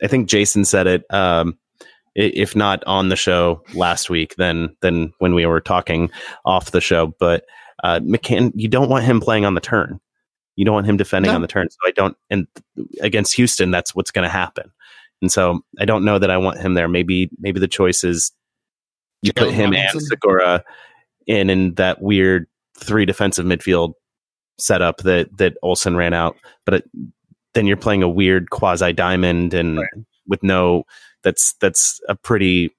[0.04, 1.06] I think Jason said it.
[1.14, 1.58] Um,
[2.16, 6.12] if not on the show last week, then then when we were talking
[6.46, 7.14] off the show.
[7.20, 7.46] But
[7.84, 10.00] uh, McCann, you don't want him playing on the turn.
[10.56, 11.36] You don't want him defending no.
[11.36, 11.70] on the turn.
[11.70, 12.16] So I don't.
[12.30, 12.48] And
[13.02, 14.72] against Houston, that's what's going to happen.
[15.22, 16.88] And so I don't know that I want him there.
[16.88, 18.32] Maybe maybe the choice is
[19.22, 19.98] you put him Robinson.
[19.98, 20.64] and Segura
[21.26, 22.48] in in that weird
[22.78, 23.94] three defensive midfield
[24.60, 26.36] setup that that Olsen ran out.
[26.66, 26.90] But it,
[27.54, 29.90] then you're playing a weird quasi diamond and right.
[30.28, 30.84] with no
[31.24, 32.72] that's that's a pretty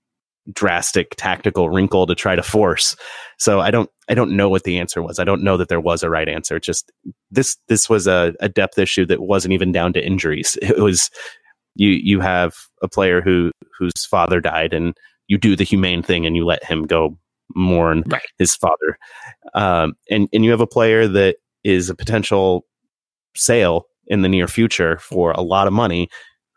[0.52, 2.96] drastic tactical wrinkle to try to force.
[3.38, 5.18] So I don't I don't know what the answer was.
[5.18, 6.60] I don't know that there was a right answer.
[6.60, 6.92] Just
[7.30, 10.58] this this was a, a depth issue that wasn't even down to injuries.
[10.62, 11.10] It was
[11.74, 14.96] you you have a player who whose father died and
[15.28, 17.18] you do the humane thing and you let him go
[17.54, 18.22] mourn right.
[18.38, 18.98] his father.
[19.54, 22.66] Um, and and you have a player that is a potential
[23.34, 26.08] sale in the near future for a lot of money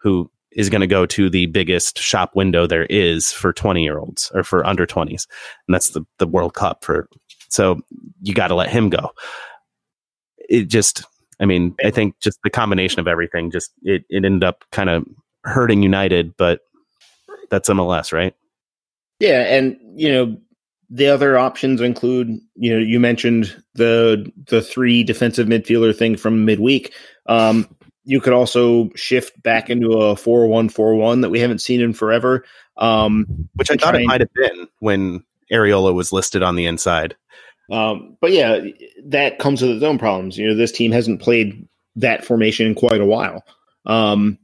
[0.01, 3.99] who is going to go to the biggest shop window there is for 20 year
[3.99, 5.25] olds or for under 20s
[5.67, 7.07] and that's the, the world cup for
[7.49, 7.79] so
[8.21, 9.11] you got to let him go.
[10.49, 11.05] It just
[11.39, 14.89] i mean i think just the combination of everything just it, it ended up kind
[14.89, 15.05] of
[15.43, 16.61] hurting united but
[17.49, 18.33] that's mls right?
[19.19, 20.37] Yeah and you know
[20.89, 26.45] the other options include you know you mentioned the the three defensive midfielder thing from
[26.45, 26.93] midweek.
[27.27, 27.67] Um
[28.07, 31.81] you could also shift back into a four one four one that we haven't seen
[31.81, 32.45] in forever.
[32.77, 37.17] Um, which I thought it might have been when Arriola was listed on the inside.
[37.69, 38.61] Um, but yeah,
[39.03, 40.37] that comes with its own problems.
[40.37, 41.67] You know, this team hasn't played
[41.97, 43.43] that formation in quite a while.
[43.85, 44.37] Um,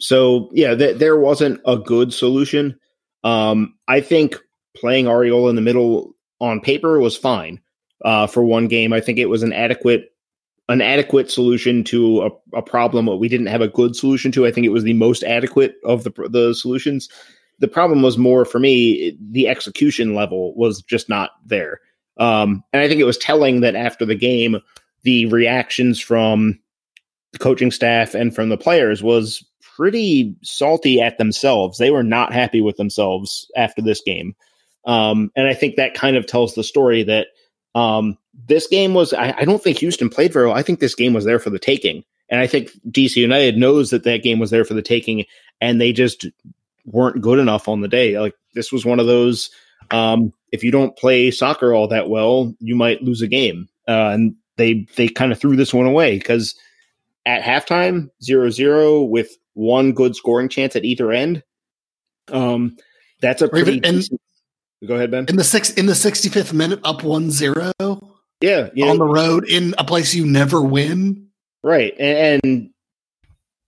[0.00, 2.80] so yeah, th- there wasn't a good solution.
[3.24, 4.36] Um, I think
[4.74, 7.60] playing Arriola in the middle on paper was fine
[8.06, 8.94] uh, for one game.
[8.94, 10.11] I think it was an adequate
[10.68, 14.46] an adequate solution to a, a problem we didn't have a good solution to.
[14.46, 17.08] I think it was the most adequate of the the solutions.
[17.58, 21.80] The problem was more for me the execution level was just not there.
[22.18, 24.58] Um, and I think it was telling that after the game,
[25.02, 26.58] the reactions from
[27.32, 29.44] the coaching staff and from the players was
[29.76, 31.78] pretty salty at themselves.
[31.78, 34.34] They were not happy with themselves after this game.
[34.84, 37.28] Um, and I think that kind of tells the story that
[37.74, 40.56] um, this game was, I, I, don't think Houston played very well.
[40.56, 42.04] I think this game was there for the taking.
[42.28, 45.24] And I think DC United knows that that game was there for the taking,
[45.60, 46.26] and they just
[46.86, 48.18] weren't good enough on the day.
[48.18, 49.50] Like, this was one of those,
[49.90, 53.68] um, if you don't play soccer all that well, you might lose a game.
[53.86, 56.54] Uh, and they, they kind of threw this one away because
[57.26, 61.42] at halftime, 0 0 with one good scoring chance at either end.
[62.28, 62.76] Um,
[63.20, 64.20] that's a pretty even, decent,
[64.86, 65.26] Go ahead, Ben.
[65.28, 68.11] In the six in the 65th minute, up 1-0.
[68.42, 71.28] Yeah, you know, on the road in a place you never win.
[71.62, 72.70] Right, and, and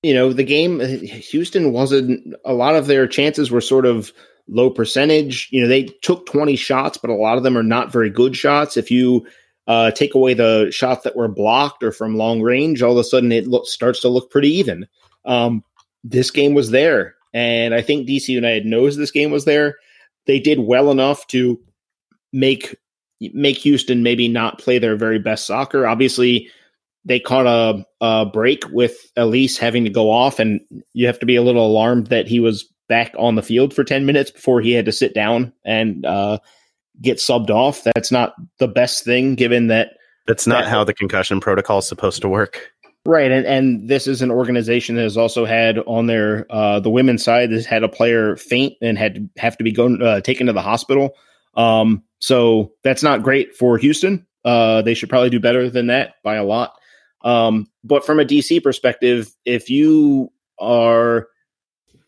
[0.03, 0.81] you know the game.
[0.81, 2.35] Houston wasn't.
[2.45, 4.13] A lot of their chances were sort of
[4.49, 5.49] low percentage.
[5.51, 8.37] You know, they took 20 shots, but a lot of them are not very good
[8.37, 8.77] shots.
[8.77, 9.27] If you
[9.67, 13.05] uh, take away the shots that were blocked or from long range, all of a
[13.05, 14.87] sudden it lo- starts to look pretty even.
[15.25, 15.63] Um,
[16.03, 19.77] this game was there, and I think DC United knows this game was there
[20.27, 21.61] they did well enough to
[22.33, 22.77] make
[23.21, 25.87] make Houston maybe not play their very best soccer.
[25.87, 26.51] Obviously,
[27.05, 30.61] they caught a, a break with Elis having to go off, and
[30.93, 33.85] you have to be a little alarmed that he was back on the field for
[33.85, 36.39] 10 minutes before he had to sit down and uh,
[37.01, 37.85] get subbed off.
[37.85, 39.91] That's not the best thing, given that.
[40.27, 42.71] That's not that, how the concussion protocol is supposed to work.
[43.07, 46.89] Right, and and this is an organization that has also had on their uh, the
[46.89, 50.23] women's side has had a player faint and had to have to be going uh,
[50.23, 51.15] taken to the hospital.
[51.57, 54.27] Um, so that's not great for Houston.
[54.45, 56.75] Uh, they should probably do better than that by a lot.
[57.23, 61.29] Um, but from a DC perspective, if you are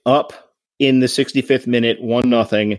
[0.04, 0.32] up
[0.78, 2.78] in the 65th minute, one nothing,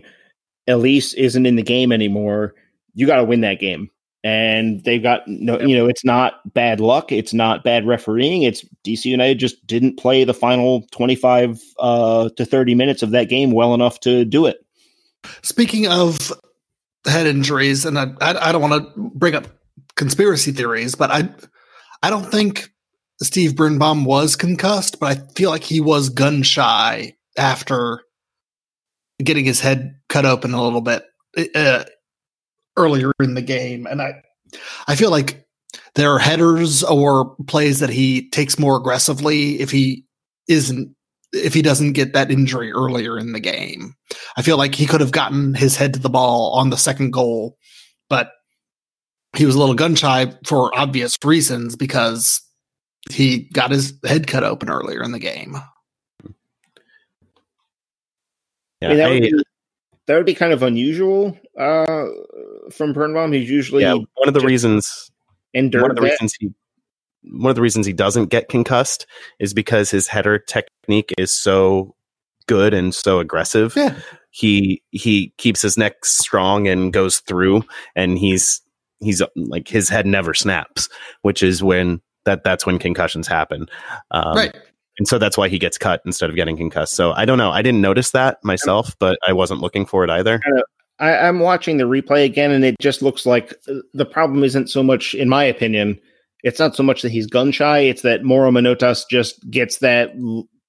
[0.66, 2.54] Elis isn't in the game anymore.
[2.94, 3.90] You got to win that game
[4.24, 8.64] and they've got no you know it's not bad luck it's not bad refereeing it's
[8.84, 13.52] dc united just didn't play the final 25 uh, to 30 minutes of that game
[13.52, 14.64] well enough to do it
[15.42, 16.32] speaking of
[17.06, 19.46] head injuries and i i, I don't want to bring up
[19.96, 21.28] conspiracy theories but i
[22.02, 22.70] i don't think
[23.22, 28.02] steve birnbaum was concussed but i feel like he was gun shy after
[29.22, 31.04] getting his head cut open a little bit
[31.54, 31.84] uh,
[32.76, 34.22] earlier in the game, and I
[34.86, 35.46] I feel like
[35.94, 40.04] there are headers or plays that he takes more aggressively if he
[40.48, 40.94] isn't
[41.32, 43.94] if he doesn't get that injury earlier in the game.
[44.36, 47.12] I feel like he could have gotten his head to the ball on the second
[47.12, 47.56] goal,
[48.08, 48.30] but
[49.36, 52.40] he was a little gun shy for obvious reasons because
[53.10, 55.56] he got his head cut open earlier in the game.
[58.80, 59.44] Yeah, I mean, that, would be,
[60.06, 62.06] that, would be, kind of unusual uh,
[62.70, 63.32] from Birnbaum.
[63.32, 65.10] He's usually yeah, one of the reasons.
[65.54, 66.50] And one of the reasons he
[67.22, 69.06] one of the reasons he doesn't get concussed
[69.38, 71.94] is because his header technique is so
[72.46, 73.74] good and so aggressive.
[73.76, 73.94] Yeah.
[74.30, 77.62] He he keeps his neck strong and goes through
[77.96, 78.60] and he's
[79.00, 80.88] he's like his head never snaps,
[81.22, 83.66] which is when that that's when concussions happen.
[84.10, 84.56] Um, right.
[84.98, 86.94] And so that's why he gets cut instead of getting concussed.
[86.94, 87.50] So I don't know.
[87.50, 90.40] I didn't notice that myself, but I wasn't looking for it either.
[90.98, 94.68] I, I'm watching the replay again, and it just looks like uh, the problem isn't
[94.68, 96.00] so much, in my opinion,
[96.42, 100.12] it's not so much that he's gun shy; it's that Mauro Manotas just gets that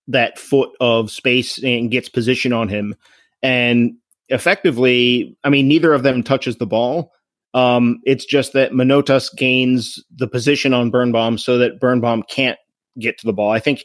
[0.07, 2.95] that foot of space and gets position on him,
[3.41, 3.93] and
[4.29, 7.11] effectively, I mean, neither of them touches the ball.
[7.53, 12.59] Um, it's just that Manotas gains the position on Birnbaum so that Birnbaum can't
[12.99, 13.51] get to the ball.
[13.51, 13.83] I think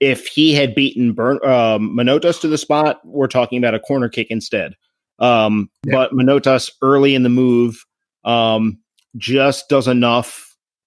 [0.00, 4.08] if he had beaten Burn, um, Manotas to the spot, we're talking about a corner
[4.08, 4.74] kick instead.
[5.20, 5.92] Um, yeah.
[5.92, 7.84] But Manotas early in the move
[8.24, 8.78] um,
[9.16, 10.43] just does enough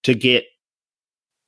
[0.08, 0.46] to get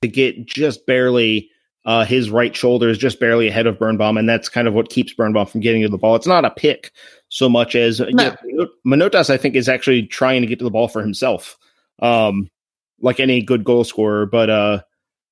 [0.02, 1.50] to get just barely
[1.86, 4.90] uh, his right shoulder is just barely ahead of Birnbaum, and that's kind of what
[4.90, 6.16] keeps Birnbaum from getting to the ball.
[6.16, 6.92] It's not a pick
[7.30, 8.36] so much as no.
[8.44, 11.58] you know, Manotas, I think, is actually trying to get to the ball for himself,
[12.02, 12.50] um,
[13.00, 14.26] like any good goal scorer.
[14.26, 14.82] But uh,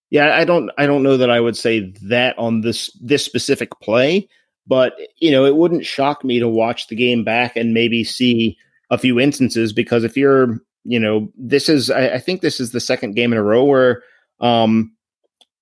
[0.09, 3.71] yeah, I don't, I don't know that I would say that on this this specific
[3.81, 4.29] play.
[4.65, 8.57] But you know, it wouldn't shock me to watch the game back and maybe see
[8.89, 12.71] a few instances because if you're you know, this is I, I, think this is
[12.71, 14.03] the second game in a row where
[14.39, 14.95] um,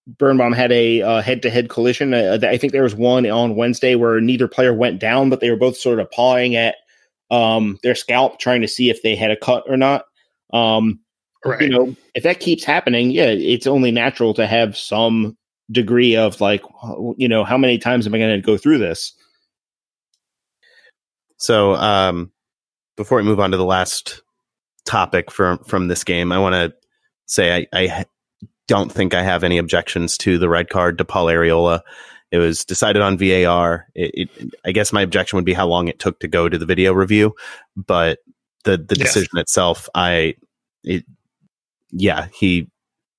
[0.07, 2.13] Birnbaum had a head to head collision.
[2.13, 5.49] Uh, I think there was one on Wednesday where neither player went down, but they
[5.49, 6.75] were both sort of pawing at
[7.31, 10.05] um, their scalp, trying to see if they had a cut or not.
[10.53, 10.99] Um,
[11.43, 11.61] right.
[11.61, 15.35] You know, if that keeps happening, yeah, it's only natural to have some
[15.71, 16.61] degree of like,
[17.17, 19.11] you know, how many times am I going to go through this?
[21.37, 22.31] So, um,
[22.95, 24.21] before we move on to the last
[24.85, 26.73] topic from from this game, I want to
[27.25, 28.05] say I, I
[28.67, 31.81] don't think I have any objections to the red card to Paul Arriola.
[32.31, 33.87] It was decided on VAR.
[33.95, 36.57] It, it, I guess my objection would be how long it took to go to
[36.57, 37.35] the video review,
[37.75, 38.19] but
[38.63, 39.13] the the yes.
[39.13, 40.35] decision itself, I,
[40.83, 41.05] it,
[41.91, 42.69] yeah, he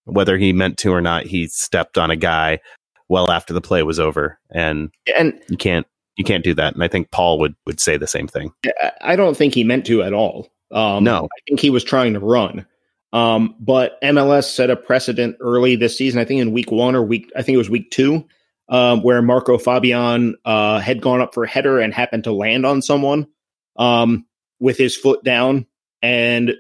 [0.05, 2.61] whether he meant to or not, he stepped on a guy
[3.09, 6.75] well after the play was over, and and you can't you can't do that.
[6.75, 8.53] And I think Paul would would say the same thing.
[9.01, 10.49] I don't think he meant to at all.
[10.71, 12.67] Um, no, I think he was trying to run.
[13.13, 16.21] Um, but MLS set a precedent early this season.
[16.21, 18.27] I think in week one or week, I think it was week two,
[18.69, 22.67] um, where Marco Fabian uh, had gone up for a header and happened to land
[22.67, 23.29] on someone
[23.77, 24.27] um,
[24.59, 25.67] with his foot down,
[26.03, 26.55] and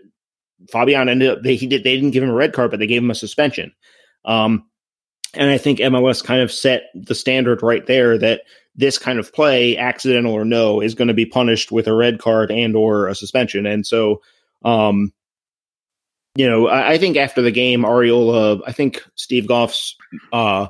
[0.71, 1.43] Fabian ended up.
[1.43, 1.85] They, he did.
[1.85, 3.75] They didn't give him a red card, but they gave him a suspension.
[4.25, 4.67] Um,
[5.35, 8.43] and I think MLS kind of set the standard right there that
[8.77, 12.19] this kind of play, accidental or no, is going to be punished with a red
[12.19, 13.67] card and or a suspension.
[13.67, 14.21] And so,
[14.65, 15.13] um,
[16.37, 19.97] you know, I, I, think after the game, Arriola, I think Steve Goff's
[20.33, 20.69] uh,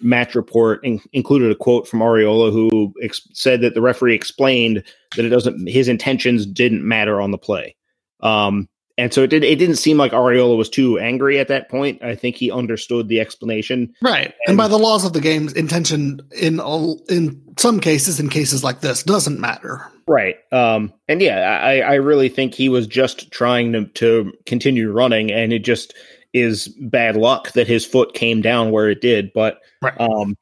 [0.00, 4.82] match report in, included a quote from Arriola who ex- said that the referee explained
[5.16, 7.76] that it doesn't, his intentions didn't matter on the play.
[8.20, 9.42] Um, and so it did.
[9.42, 12.02] It didn't seem like Arriola was too angry at that point.
[12.02, 13.92] I think he understood the explanation.
[14.00, 18.20] Right, and, and by the laws of the game, intention in all, in some cases,
[18.20, 19.90] in cases like this, doesn't matter.
[20.06, 20.36] Right.
[20.52, 20.92] Um.
[21.08, 25.52] And yeah, I I really think he was just trying to to continue running, and
[25.52, 25.94] it just
[26.32, 29.32] is bad luck that his foot came down where it did.
[29.32, 29.98] But right.
[30.00, 30.36] um,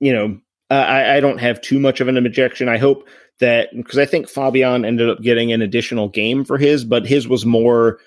[0.00, 2.68] you know, I I don't have too much of an objection.
[2.68, 3.06] I hope
[3.42, 7.28] that because I think Fabian ended up getting an additional game for his, but his
[7.28, 7.98] was more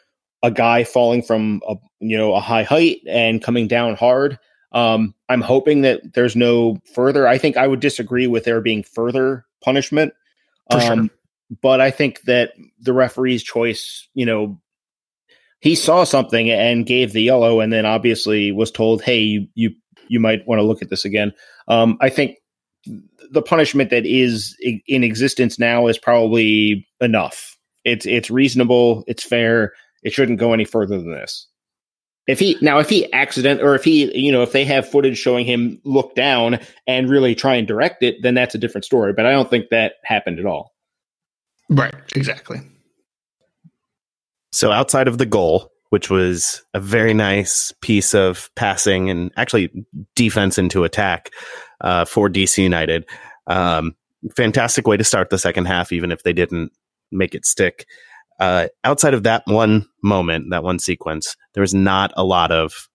[0.42, 4.40] a guy falling from a you know a high height and coming down hard.
[4.72, 7.28] Um, I'm hoping that there's no further.
[7.28, 10.14] I think I would disagree with there being further punishment.
[10.70, 11.08] Um, sure.
[11.62, 14.60] But I think that the referee's choice, you know,
[15.60, 19.72] he saw something and gave the yellow, and then obviously was told, "Hey, you you,
[20.08, 21.34] you might want to look at this again."
[21.68, 22.38] Um, I think
[23.32, 24.56] the punishment that is
[24.88, 27.58] in existence now is probably enough.
[27.84, 29.04] It's it's reasonable.
[29.08, 29.74] It's fair.
[30.04, 31.48] It shouldn't go any further than this.
[32.28, 35.18] If he now, if he accident or if he, you know, if they have footage
[35.18, 39.14] showing him look down and really try and direct it, then that's a different story.
[39.14, 40.74] But I don't think that happened at all.
[41.70, 42.62] Right, exactly.
[44.52, 49.72] So outside of the goal, which was a very nice piece of passing and actually
[50.16, 51.32] defense into attack
[51.82, 53.06] uh, for DC United.
[53.48, 53.96] Um,
[54.36, 56.72] fantastic way to start the second half, even if they didn't
[57.12, 57.86] make it stick.
[58.40, 62.90] Uh, outside of that one moment, that one sequence, there was not a lot of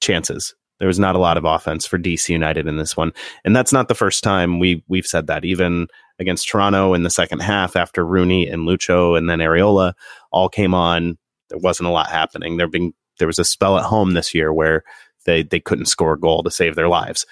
[0.00, 0.54] chances.
[0.80, 3.12] There was not a lot of offense for DC United in this one,
[3.44, 5.44] and that's not the first time we we've said that.
[5.44, 5.86] Even
[6.18, 9.94] against Toronto in the second half, after Rooney and Lucho and then Arriola
[10.32, 11.16] all came on,
[11.48, 12.56] there wasn't a lot happening.
[12.56, 14.82] There being there was a spell at home this year where
[15.26, 17.24] they they couldn't score a goal to save their lives.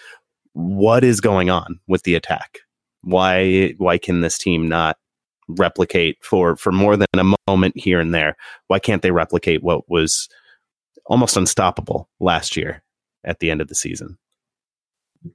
[0.55, 2.59] What is going on with the attack?
[3.03, 4.97] Why why can this team not
[5.49, 8.37] replicate for for more than a moment here and there?
[8.69, 10.29] Why can't they replicate what was
[11.07, 12.83] almost unstoppable last year
[13.25, 14.19] at the end of the season?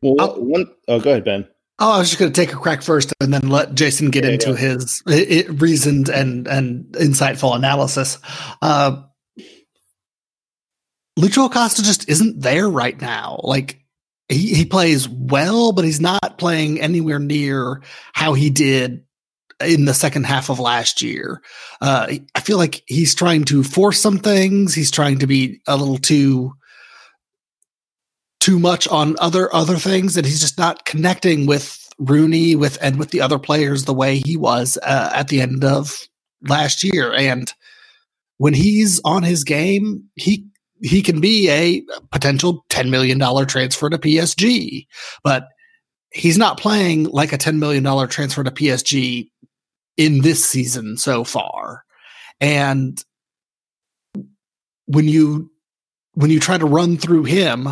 [0.01, 1.47] Well, oh, one, oh go ahead, Ben.
[1.79, 4.25] Oh, I was just going to take a crack first, and then let Jason get
[4.25, 8.17] into his it, it, reasoned and and insightful analysis.
[8.61, 9.03] Uh,
[11.19, 13.39] Lucho Acosta just isn't there right now.
[13.43, 13.79] Like
[14.29, 17.81] he, he plays well, but he's not playing anywhere near
[18.13, 19.03] how he did
[19.59, 21.41] in the second half of last year.
[21.81, 24.73] Uh, I feel like he's trying to force some things.
[24.73, 26.53] He's trying to be a little too
[28.39, 32.99] too much on other other things, and he's just not connecting with Rooney with and
[32.99, 36.07] with the other players the way he was uh, at the end of
[36.47, 37.13] last year.
[37.13, 37.51] And
[38.37, 40.46] when he's on his game, he
[40.81, 44.87] he can be a potential $10 million transfer to PSG,
[45.23, 45.47] but
[46.11, 49.29] he's not playing like a $10 million transfer to PSG
[49.97, 51.83] in this season so far.
[52.39, 53.03] And
[54.85, 55.51] when you
[56.13, 57.69] when you try to run through him,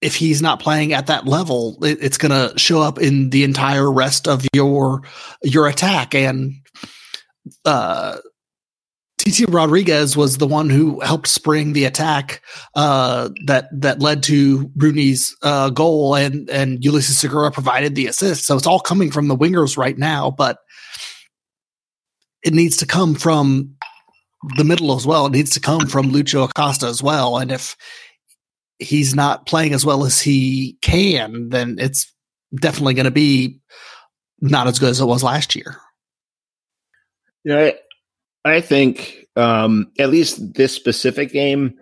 [0.00, 3.44] if he's not playing at that level, it, it's going to show up in the
[3.44, 5.02] entire rest of your
[5.42, 6.14] your attack.
[6.14, 6.54] And
[7.64, 8.18] uh,
[9.28, 12.40] Titi Rodriguez was the one who helped spring the attack
[12.74, 18.46] uh, that that led to Rooney's uh, goal, and and Ulises Segura provided the assist.
[18.46, 20.60] So it's all coming from the wingers right now, but
[22.42, 23.74] it needs to come from
[24.56, 25.26] the middle as well.
[25.26, 27.36] It needs to come from Lucho Acosta as well.
[27.36, 27.76] And if
[28.78, 32.10] he's not playing as well as he can, then it's
[32.58, 33.60] definitely going to be
[34.40, 35.76] not as good as it was last year.
[37.44, 37.72] Yeah,
[38.48, 41.74] I think um, at least this specific game,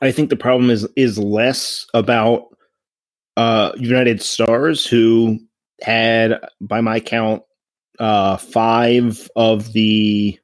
[0.00, 2.48] I think the problem is is less about
[3.36, 5.38] uh, United Stars, who
[5.80, 7.42] had, by my count,
[7.98, 10.38] uh, five of the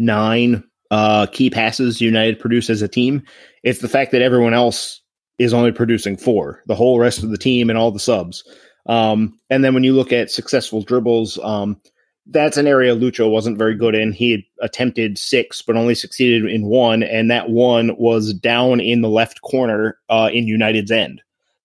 [0.00, 3.22] nine uh, key passes United produced as a team.
[3.62, 5.00] It's the fact that everyone else
[5.38, 8.44] is only producing four, the whole rest of the team and all the subs.
[8.86, 11.80] Um, and then when you look at successful dribbles, um,
[12.26, 14.12] that's an area Lucho wasn't very good in.
[14.12, 19.00] He had attempted six, but only succeeded in one, and that one was down in
[19.00, 21.20] the left corner uh, in United's end.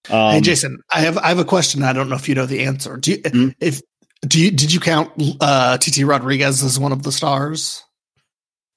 [0.09, 1.83] Um, hey, Jason, I have I have a question.
[1.83, 2.97] I don't know if you know the answer.
[2.97, 3.49] Do you, mm-hmm.
[3.59, 3.81] if
[4.21, 7.83] do you did you count uh, Titi Rodriguez as one of the stars?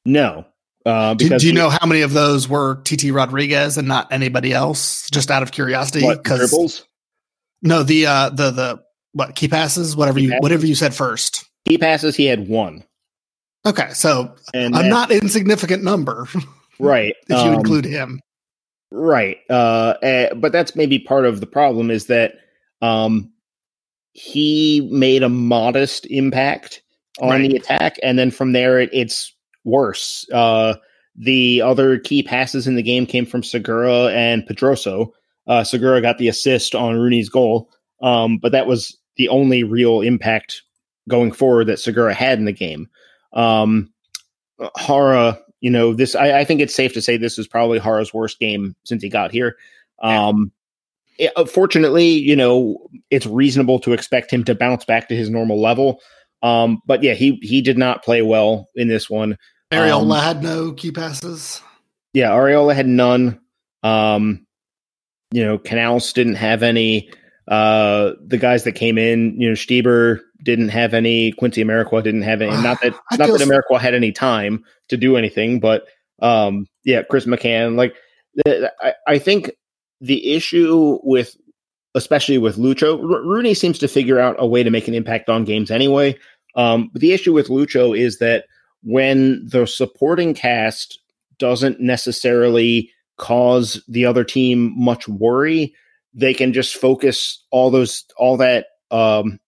[0.04, 0.46] No.
[0.86, 4.52] Uh, do, do, you know how many of those were Titi Rodriguez and not anybody
[4.52, 5.08] else?
[5.10, 6.82] Just out of curiosity, because
[7.62, 10.42] no, the uh, the the what key passes, whatever key you passes.
[10.42, 11.49] whatever you said first.
[11.68, 12.84] Key passes, he had one.
[13.66, 16.26] Okay, so and a not insignificant number,
[16.78, 17.14] right?
[17.28, 18.20] if um, you include him,
[18.90, 19.36] right?
[19.50, 22.36] Uh, uh, but that's maybe part of the problem is that
[22.80, 23.30] um,
[24.12, 26.82] he made a modest impact
[27.20, 27.50] on right.
[27.50, 29.34] the attack, and then from there it, it's
[29.64, 30.26] worse.
[30.32, 30.74] Uh,
[31.16, 35.10] the other key passes in the game came from Segura and Pedroso.
[35.46, 37.68] Uh, Segura got the assist on Rooney's goal,
[38.00, 40.62] um, but that was the only real impact
[41.08, 42.88] going forward that Segura had in the game.
[43.32, 43.92] Um,
[44.78, 48.12] Jara, you know, this I, I, think it's safe to say this is probably Jara's
[48.12, 49.56] worst game since he got here.
[50.02, 50.52] Um,
[51.18, 55.30] it, uh, fortunately, you know, it's reasonable to expect him to bounce back to his
[55.30, 56.00] normal level.
[56.42, 59.36] Um, but yeah, he he did not play well in this one.
[59.70, 61.62] Arriola um, had no key passes.
[62.14, 63.40] Yeah, Arriola had none.
[63.82, 64.46] Um,
[65.30, 67.10] you know, Canouse didn't have any.
[67.50, 71.32] Uh, the guys that came in, you know, Stieber didn't have any.
[71.32, 72.52] Quincy Amarikwa didn't have any.
[72.62, 75.84] Not that not that Amarikwa had any time to do anything, but
[76.22, 77.76] um, yeah, Chris McCann.
[77.76, 77.94] Like,
[78.36, 79.50] the, I, I think
[80.00, 81.36] the issue with
[81.94, 82.98] especially with Lucho.
[82.98, 86.16] R- Rooney seems to figure out a way to make an impact on games anyway.
[86.56, 88.44] Um, but the issue with Lucho is that
[88.82, 90.98] when the supporting cast
[91.38, 95.74] doesn't necessarily cause the other team much worry,
[96.14, 99.38] they can just focus all those all that um,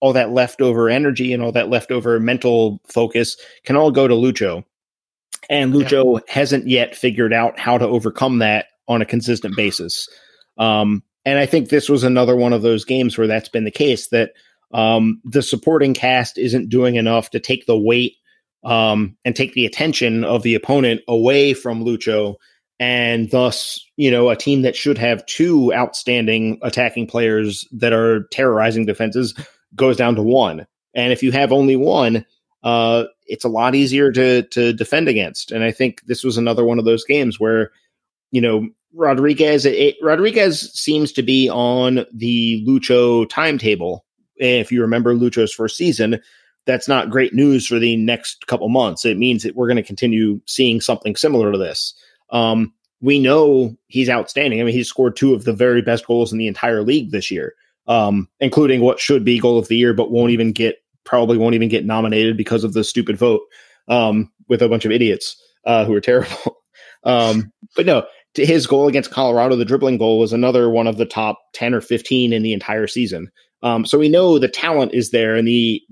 [0.00, 4.64] all that leftover energy and all that leftover mental focus can all go to Lucho.
[5.48, 6.32] And Lucho yeah.
[6.32, 10.08] hasn't yet figured out how to overcome that on a consistent basis.
[10.58, 13.70] Um, and I think this was another one of those games where that's been the
[13.70, 14.32] case that
[14.72, 18.16] um, the supporting cast isn't doing enough to take the weight
[18.64, 22.36] um, and take the attention of the opponent away from Lucho.
[22.82, 28.24] And thus, you know, a team that should have two outstanding attacking players that are
[28.32, 29.36] terrorizing defenses
[29.76, 30.66] goes down to one.
[30.92, 32.26] And if you have only one,
[32.64, 35.52] uh, it's a lot easier to to defend against.
[35.52, 37.70] And I think this was another one of those games where,
[38.32, 44.04] you know, Rodriguez it, Rodriguez seems to be on the Lucho timetable.
[44.34, 46.20] If you remember Lucho's first season,
[46.66, 49.04] that's not great news for the next couple months.
[49.04, 51.94] It means that we're going to continue seeing something similar to this.
[52.32, 54.60] Um, we know he's outstanding.
[54.60, 57.30] I mean, he's scored two of the very best goals in the entire league this
[57.30, 57.54] year,
[57.86, 61.54] um, including what should be goal of the year, but won't even get probably won't
[61.54, 63.42] even get nominated because of the stupid vote
[63.88, 66.62] um, with a bunch of idiots uh, who are terrible.
[67.04, 68.04] um, but no,
[68.34, 71.80] his goal against Colorado, the dribbling goal, was another one of the top ten or
[71.80, 73.30] fifteen in the entire season.
[73.62, 75.82] Um, so we know the talent is there and the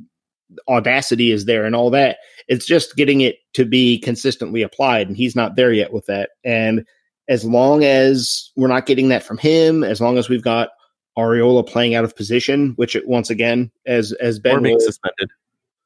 [0.69, 2.19] audacity is there and all that.
[2.51, 6.31] It's just getting it to be consistently applied, and he's not there yet with that.
[6.45, 6.85] And
[7.29, 10.71] as long as we're not getting that from him, as long as we've got
[11.17, 14.81] Arriola playing out of position, which it, once again, as as Ben or being will,
[14.81, 15.31] suspended,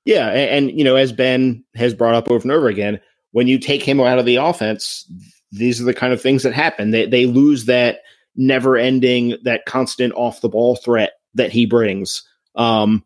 [0.07, 2.99] yeah, and, and you know, as Ben has brought up over and over again,
[3.33, 5.07] when you take him out of the offense,
[5.53, 6.93] these are the kind of things that happen.
[6.93, 8.01] They they lose that
[8.37, 12.23] never ending, that constant off the ball threat that he brings.
[12.55, 13.05] Um,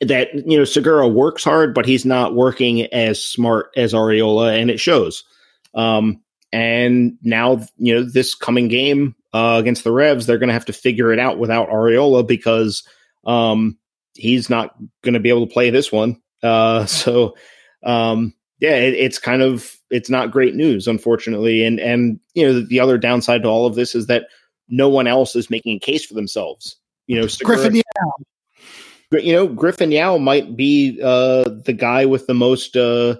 [0.00, 4.70] that you know Segura works hard, but he's not working as smart as Arriola, and
[4.70, 5.24] it shows.
[5.74, 6.22] Um,
[6.52, 10.66] and now you know this coming game uh, against the Revs, they're going to have
[10.66, 12.86] to figure it out without Arriola because
[13.24, 13.78] um,
[14.14, 16.20] he's not going to be able to play this one.
[16.42, 17.36] Uh, so
[17.84, 21.64] um, yeah, it, it's kind of it's not great news, unfortunately.
[21.64, 24.26] And and you know the other downside to all of this is that
[24.68, 26.76] no one else is making a case for themselves.
[27.06, 27.82] You know, Segura, Griffin, yeah
[29.12, 33.16] you know, Griffin Yow might be uh, the guy with the most uh,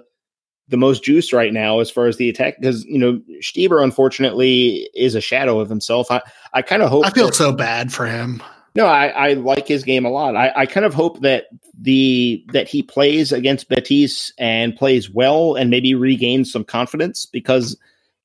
[0.67, 4.89] the most juice right now as far as the attack because you know Stieber unfortunately
[4.95, 6.09] is a shadow of himself.
[6.11, 6.21] I
[6.53, 8.41] I kind of hope I feel that, so bad for him.
[8.75, 10.35] No, I, I like his game a lot.
[10.35, 11.45] I, I kind of hope that
[11.79, 17.77] the that he plays against Betis and plays well and maybe regains some confidence because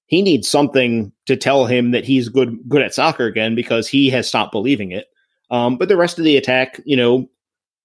[0.06, 4.10] he needs something to tell him that he's good good at soccer again because he
[4.10, 5.06] has stopped believing it.
[5.50, 7.28] Um, but the rest of the attack, you know,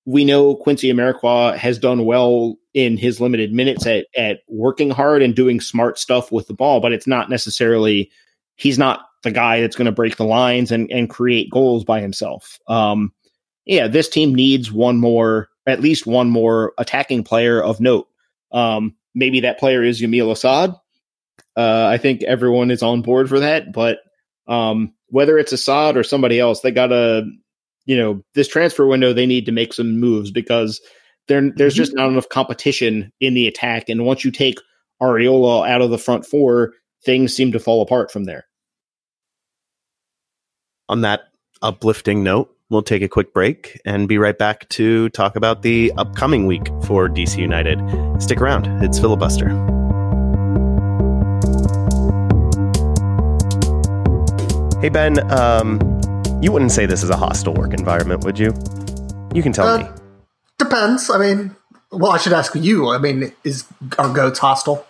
[0.06, 5.22] we know Quincy Amarikwa has done well in his limited minutes at, at working hard
[5.22, 8.12] and doing smart stuff with the ball, but it's not necessarily
[8.56, 11.99] he's not the guy that's going to break the lines and, and create goals by
[11.99, 12.60] himself.
[12.68, 13.12] Um,
[13.66, 18.08] yeah, this team needs one more, at least one more attacking player of note.
[18.51, 20.76] Um, maybe that player is Yamil Asad.
[21.58, 23.99] Uh, I think everyone is on board for that, but
[24.47, 27.24] um, whether it's Asad or somebody else, they got to
[27.86, 30.82] you know this transfer window they need to make some moves because
[31.28, 31.78] there there's mm-hmm.
[31.78, 33.90] just not enough competition in the attack.
[33.90, 34.60] And once you take
[35.02, 36.74] Arriola out of the front four
[37.04, 38.46] things seem to fall apart from there.
[40.90, 41.22] On that
[41.62, 45.92] uplifting note we'll take a quick break and be right back to talk about the
[45.98, 47.80] upcoming week for DC United.
[48.22, 48.68] Stick around.
[48.84, 49.50] It's filibuster.
[54.82, 55.80] Hey Ben, um,
[56.42, 58.54] you wouldn't say this is a hostile work environment, would you?
[59.34, 59.90] You can tell uh, me.
[60.58, 61.10] Depends.
[61.10, 61.56] I mean,
[61.92, 62.90] well, I should ask you.
[62.90, 63.66] I mean, is
[63.98, 64.86] are goats hostile?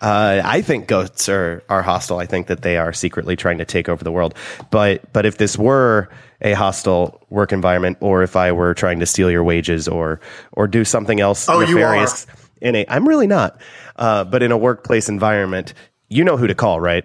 [0.00, 2.18] Uh, I think goats are are hostile.
[2.18, 4.34] I think that they are secretly trying to take over the world.
[4.70, 6.08] But but if this were
[6.40, 10.20] a hostile work environment, or if I were trying to steal your wages, or
[10.52, 12.26] or do something else oh, nefarious
[12.60, 13.60] in a, I'm really not.
[13.96, 15.74] Uh, but in a workplace environment,
[16.08, 17.04] you know who to call, right?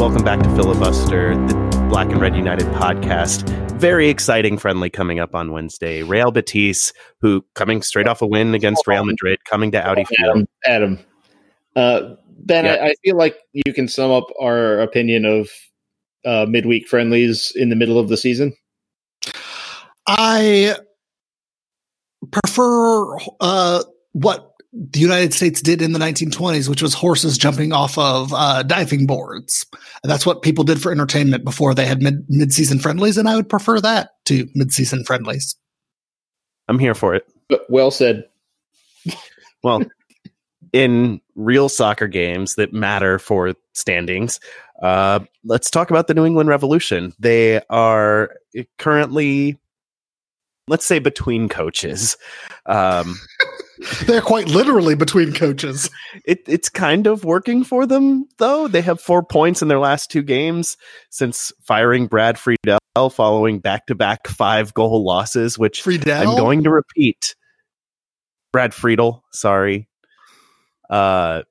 [0.00, 3.46] Welcome back to Filibuster, the Black and Red United podcast.
[3.72, 6.02] Very exciting friendly coming up on Wednesday.
[6.02, 10.48] Real Betis, who coming straight off a win against Real Madrid, coming to Audi Field.
[10.64, 11.06] Adam, Adam.
[11.76, 12.76] Uh, Ben, Yeah.
[12.76, 15.50] I, I feel like you can sum up our opinion of
[16.24, 18.54] uh, midweek friendlies in the middle of the season.
[20.06, 20.76] I
[22.30, 27.98] prefer uh, what the United States did in the 1920s, which was horses jumping off
[27.98, 29.66] of uh, diving boards.
[30.02, 33.36] And that's what people did for entertainment before they had mid mid-season friendlies, and I
[33.36, 35.56] would prefer that to mid-season friendlies.
[36.68, 37.26] I'm here for it.
[37.48, 38.24] But well said.
[39.62, 39.82] Well,
[40.72, 44.40] in real soccer games that matter for standings,
[44.80, 47.12] uh, let's talk about the New England Revolution.
[47.18, 48.30] They are
[48.78, 49.58] currently,
[50.66, 52.16] let's say, between coaches.
[52.64, 53.20] Um,
[54.06, 55.88] They're quite literally between coaches.
[56.24, 58.68] it, it's kind of working for them, though.
[58.68, 60.76] They have four points in their last two games
[61.10, 62.78] since firing Brad Friedel
[63.10, 66.12] following back to back five goal losses, which Friedel.
[66.12, 67.34] I'm going to repeat.
[68.52, 69.88] Brad Friedel, sorry.
[70.90, 71.42] Uh,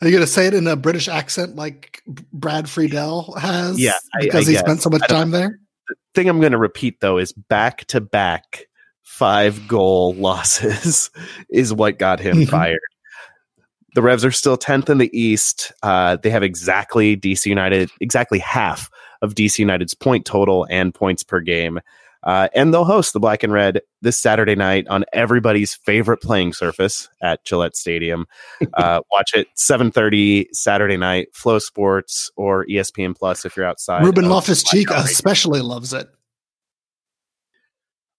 [0.00, 2.02] Are you going to say it in a British accent like
[2.32, 3.78] Brad Friedel has?
[3.78, 4.60] Yeah, I- because I he guess.
[4.60, 5.58] spent so much time there.
[5.88, 8.64] The thing I'm going to repeat though is back to back
[9.08, 11.10] five goal losses
[11.50, 12.48] is what got him Mhm.
[12.48, 12.80] fired.
[13.94, 15.72] The Revs are still 10th in the East.
[15.82, 18.90] Uh, they have exactly DC United, exactly half
[19.22, 21.80] of DC United's point total and points per game.
[22.24, 26.52] Uh, and they'll host the Black and Red this Saturday night on everybody's favorite playing
[26.52, 28.26] surface at Gillette Stadium.
[28.74, 34.04] Uh, watch it 7:30 Saturday night, FloSports or ESPN Plus if you're outside.
[34.04, 36.08] Ruben of Loftus Cheek especially loves it.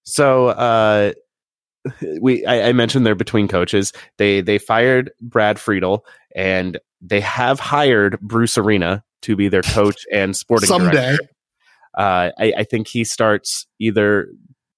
[0.09, 1.13] So uh,
[2.21, 3.93] we I, I mentioned they're between coaches.
[4.17, 6.05] They they fired Brad Friedel
[6.35, 10.91] and they have hired Bruce Arena to be their coach and sporting Someday.
[11.15, 11.29] director.
[11.97, 14.29] Uh, I, I think he starts either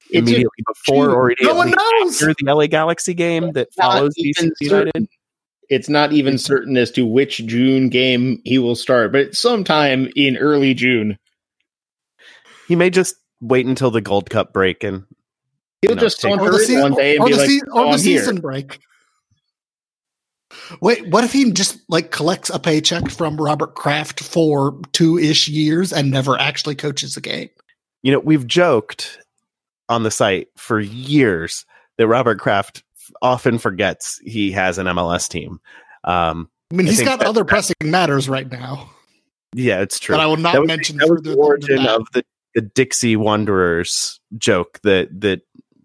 [0.09, 2.21] It's immediately before or No one immediately knows.
[2.23, 4.91] after the LA Galaxy game that not follows DC United.
[4.91, 5.07] certain.
[5.69, 10.36] It's not even certain as to which June game he will start, but sometime in
[10.38, 11.17] early June.
[12.67, 15.05] He may just wait until the Gold Cup break and
[15.82, 17.49] He'll No, just take- saunter Or the, in one day and or be the, like,
[17.49, 18.79] se- "Oh, or the I'm here." season break.
[20.82, 25.47] Wait, what if he just like collects a paycheck from Robert Kraft for two ish
[25.47, 27.49] years and never actually coaches a game?
[28.03, 29.19] you know, we've joked
[29.88, 31.65] on the site for years
[31.97, 32.82] that Robert Kraft
[33.21, 35.59] often forgets he has an MLS team.
[36.03, 38.89] Um, I mean, I he's think got that- other pressing matters right now
[39.53, 40.15] yeah, it's true.
[40.15, 42.23] that I will not that was, mention that was the origin of the,
[42.55, 45.41] the Dixie Wanderers joke that that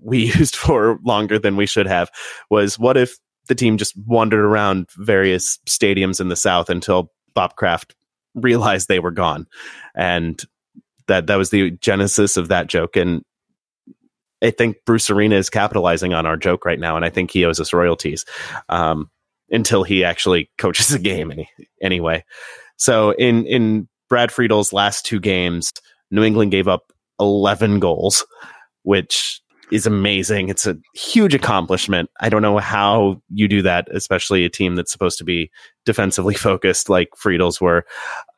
[0.07, 2.11] we used for longer than we should have.
[2.51, 3.17] Was what if
[3.49, 7.95] the team just wandered around various stadiums in the South until Bob Kraft
[8.35, 9.47] realized they were gone,
[9.95, 10.43] and
[11.09, 12.97] that that was the genesis of that joke.
[12.97, 13.23] And
[14.43, 17.45] I think Bruce Arena is capitalizing on our joke right now, and I think he
[17.45, 18.25] owes us royalties
[18.69, 19.11] um,
[19.51, 21.51] until he actually coaches a game any,
[21.83, 22.25] anyway.
[22.77, 25.73] So in in Brad Friedel's last two games,
[26.11, 28.25] New England gave up 11 goals,
[28.83, 29.41] which
[29.73, 30.49] is amazing.
[30.49, 32.11] It's a huge accomplishment.
[32.21, 35.51] I don't know how you do that, especially a team that's supposed to be
[35.85, 37.85] defensively focused like Friedel's were.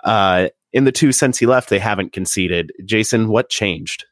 [0.04, 2.72] Uh, in the two since he left, they haven't conceded.
[2.84, 4.04] Jason, what changed?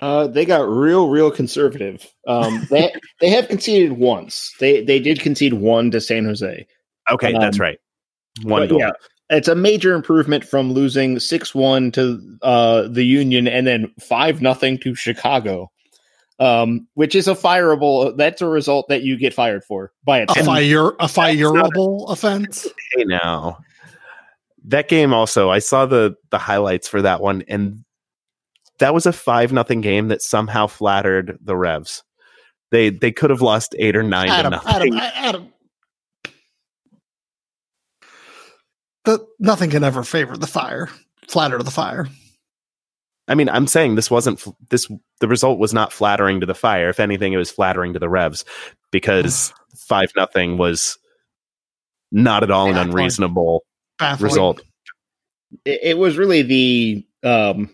[0.00, 2.06] Uh, they got real, real conservative.
[2.26, 4.54] Um, they they have conceded once.
[4.60, 6.66] They they did concede one to San Jose.
[7.10, 7.78] Okay, Um, that's right.
[8.42, 8.78] One goal.
[8.78, 8.92] yeah,
[9.30, 14.40] it's a major improvement from losing six one to uh, the Union and then five
[14.40, 15.70] nothing to Chicago,
[16.38, 18.16] um, which is a fireable.
[18.16, 20.46] That's a result that you get fired for by a itself.
[20.46, 22.66] fire a fireable offense.
[22.94, 23.58] Hey now.
[24.64, 27.84] That game also, I saw the the highlights for that one, and
[28.78, 32.02] that was a five nothing game that somehow flattered the Revs.
[32.70, 34.94] They they could have lost eight or nine Adam, to nothing.
[34.94, 35.52] Adam, Adam.
[39.04, 40.90] The nothing can ever favor the fire.
[41.28, 42.08] Flatter the fire.
[43.28, 44.90] I mean, I'm saying this wasn't f- this.
[45.20, 46.88] The result was not flattering to the Fire.
[46.88, 48.44] If anything, it was flattering to the Revs
[48.90, 50.98] because five nothing was
[52.10, 53.64] not at all an unreasonable
[53.98, 54.30] Baffling.
[54.30, 54.62] result.
[55.64, 57.70] it, it was really the um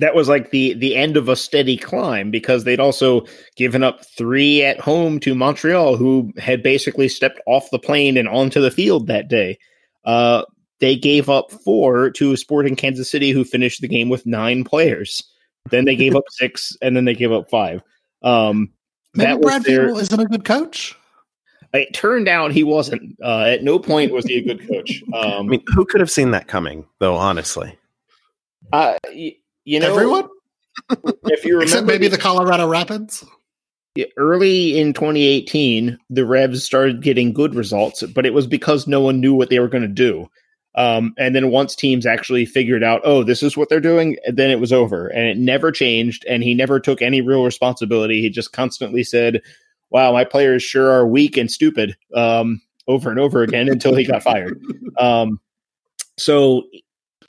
[0.00, 3.24] that was like the the end of a steady climb because they'd also
[3.56, 8.28] given up three at home to Montreal, who had basically stepped off the plane and
[8.28, 9.58] onto the field that day.
[10.04, 10.42] Uh,
[10.82, 15.22] they gave up four to Sporting Kansas City, who finished the game with nine players.
[15.70, 17.80] Then they gave up six, and then they gave up five.
[18.22, 18.70] Um,
[19.14, 20.96] Maybe that was Brad their- Friedel isn't a good coach.
[21.72, 23.16] it turned out he wasn't.
[23.22, 25.02] Uh, at no point was he a good coach.
[25.14, 27.14] I Um, mean, who could have seen that coming, though?
[27.14, 27.78] Honestly,
[28.72, 30.28] uh, y- you know, Everyone,
[31.26, 33.24] if you remember, except maybe the Colorado Rapids.
[34.16, 39.20] early in 2018, the Revs started getting good results, but it was because no one
[39.20, 40.26] knew what they were going to do.
[40.74, 44.50] Um, and then once teams actually figured out, oh, this is what they're doing, then
[44.50, 46.24] it was over, and it never changed.
[46.28, 48.22] And he never took any real responsibility.
[48.22, 49.42] He just constantly said,
[49.90, 54.04] "Wow, my players sure are weak and stupid," um, over and over again until he
[54.04, 54.60] got fired.
[54.98, 55.40] Um,
[56.18, 56.64] so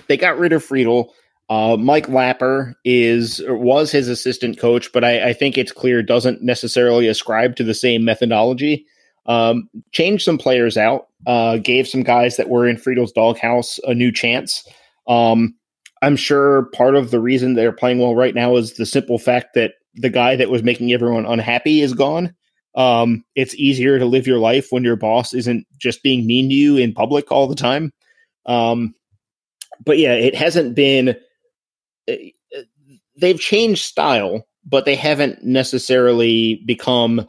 [0.08, 1.14] they got rid of Friedel.
[1.50, 6.42] Uh, Mike Lapper is was his assistant coach, but I, I think it's clear doesn't
[6.42, 8.86] necessarily ascribe to the same methodology.
[9.26, 13.94] Um, changed some players out, uh, gave some guys that were in Friedel's doghouse a
[13.94, 14.68] new chance.
[15.08, 15.56] Um,
[16.02, 19.54] I'm sure part of the reason they're playing well right now is the simple fact
[19.56, 22.36] that the guy that was making everyone unhappy is gone.
[22.76, 26.56] Um, it's easier to live your life when your boss isn't just being mean to
[26.56, 27.94] you in public all the time.
[28.46, 28.96] Um,
[29.86, 31.16] but yeah, it hasn't been.
[32.10, 32.14] uh,
[33.16, 37.28] They've changed style, but they haven't necessarily become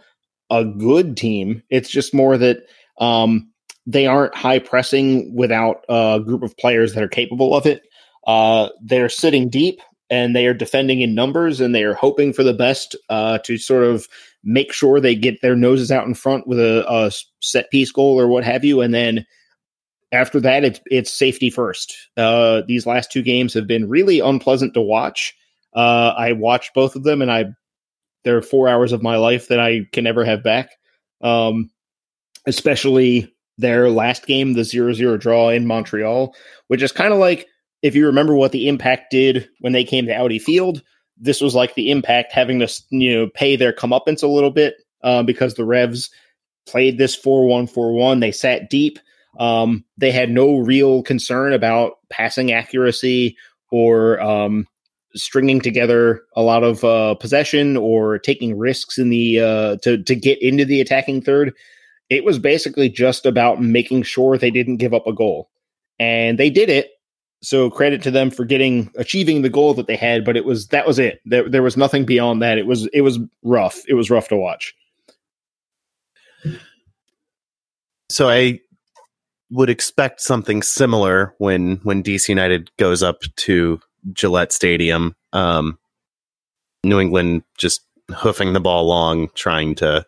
[0.59, 1.63] a good team.
[1.71, 2.59] It's just more that
[2.99, 3.51] um,
[3.87, 7.83] they aren't high pressing without a group of players that are capable of it.
[8.27, 9.81] Uh, they're sitting deep
[10.11, 13.59] and they are defending in numbers and they are hoping for the best uh, to
[13.59, 14.07] sort of
[14.43, 18.19] make sure they get their noses out in front with a, a set piece goal
[18.19, 18.81] or what have you.
[18.81, 19.27] And then
[20.13, 21.95] after that, it's it's safety first.
[22.17, 25.35] Uh, these last two games have been really unpleasant to watch.
[25.75, 27.47] Uh, I watched both of them, and I
[28.25, 30.71] there are four hours of my life that I can never have back.
[31.21, 31.71] Um,
[32.47, 36.35] especially their last game, the 0-0 draw in Montreal,
[36.69, 37.47] which is kind of like
[37.83, 40.83] if you remember what the Impact did when they came to Audi Field.
[41.17, 44.75] This was like the Impact having to you know pay their comeuppance a little bit
[45.03, 46.11] uh, because the Revs
[46.67, 48.21] played this 4-1-4-1.
[48.21, 48.99] They sat deep.
[49.39, 53.37] Um, they had no real concern about passing accuracy
[53.71, 54.67] or um,
[55.15, 60.15] stringing together a lot of uh, possession or taking risks in the uh, to to
[60.15, 61.55] get into the attacking third.
[62.11, 65.51] It was basically just about making sure they didn't give up a goal,
[65.99, 66.91] and they did it.
[67.43, 70.69] So credit to them for getting achieving the goal that they had, but it was
[70.69, 71.21] that was it.
[71.25, 72.59] There, there was nothing beyond that.
[72.59, 73.83] It was it was rough.
[73.89, 74.75] It was rough to watch.
[78.09, 78.61] so I
[79.51, 83.81] would expect something similar when when DC United goes up to
[84.13, 85.15] Gillette Stadium.
[85.33, 85.79] Um,
[86.85, 87.83] New England just
[88.15, 90.05] hoofing the ball long, trying to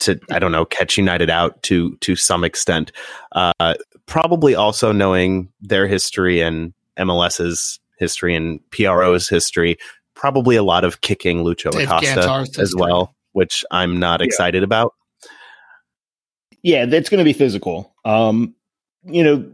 [0.00, 2.92] to I don't know catch United out to to some extent.
[3.32, 3.74] Uh,
[4.06, 9.76] probably also knowing their history and MLS's history and PRO's history.
[10.14, 14.26] Probably a lot of kicking Lucho Dave Acosta Gantar's as well, which I'm not Yeah.
[14.26, 14.94] excited about.
[16.62, 17.94] yeah, that's going to be physical.
[18.04, 18.54] Um,
[19.04, 19.48] you know,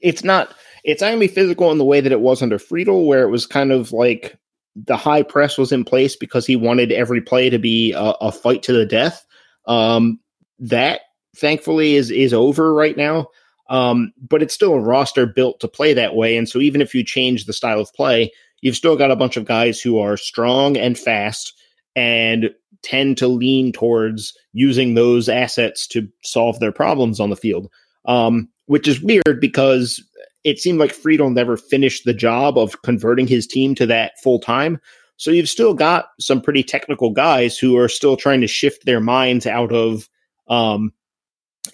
[0.00, 0.52] it's not
[0.86, 3.24] it's not going to be physical in the way that it was under Friedel, where
[3.24, 4.38] it was kind of like
[4.76, 8.30] the high press was in place because he wanted every play to be a, a
[8.30, 9.26] fight to the death.
[9.66, 10.20] Um,
[10.60, 11.00] that
[11.36, 13.28] thankfully is is over right now.
[13.68, 16.94] Um, but it's still a roster built to play that way, and so even if
[16.94, 18.30] you change the style of play,
[18.60, 21.52] you've still got a bunch of guys who are strong and fast
[21.96, 22.50] and
[22.82, 27.68] tend to lean towards using those assets to solve their problems on the field.
[28.04, 30.02] Um, which is weird because
[30.46, 34.38] it seemed like Friedel never finished the job of converting his team to that full
[34.38, 34.80] time.
[35.16, 39.00] So you've still got some pretty technical guys who are still trying to shift their
[39.00, 40.08] minds out of
[40.46, 40.92] um,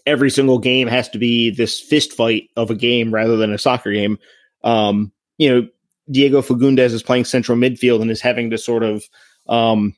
[0.07, 3.59] every single game has to be this fist fight of a game rather than a
[3.59, 4.19] soccer game.
[4.65, 5.69] Um, you know,
[6.11, 9.05] Diego Fagundez is playing central midfield and is having to sort of
[9.49, 9.95] um,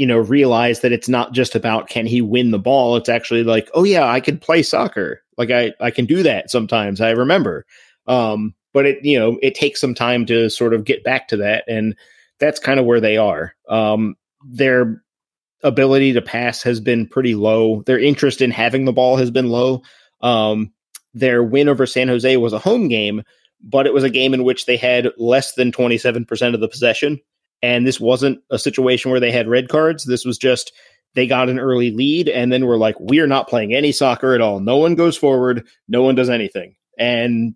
[0.00, 3.44] you know realize that it's not just about can he win the ball it's actually
[3.44, 7.10] like oh yeah i could play soccer like i i can do that sometimes i
[7.10, 7.66] remember
[8.10, 11.36] um but it you know it takes some time to sort of get back to
[11.36, 11.96] that and
[12.38, 15.02] that's kind of where they are um their
[15.62, 19.48] ability to pass has been pretty low their interest in having the ball has been
[19.48, 19.82] low
[20.22, 20.72] um
[21.14, 23.22] their win over san jose was a home game
[23.62, 27.20] but it was a game in which they had less than 27% of the possession
[27.62, 30.04] and this wasn't a situation where they had red cards.
[30.04, 30.72] This was just
[31.14, 34.34] they got an early lead and then we're like, we are not playing any soccer
[34.34, 34.60] at all.
[34.60, 35.66] No one goes forward.
[35.88, 36.76] No one does anything.
[36.98, 37.54] And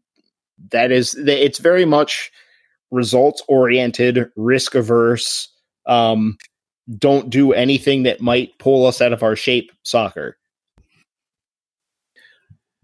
[0.70, 2.30] that is, it's very much
[2.90, 5.48] results oriented, risk averse.
[5.86, 6.38] Um,
[6.98, 10.36] don't do anything that might pull us out of our shape soccer.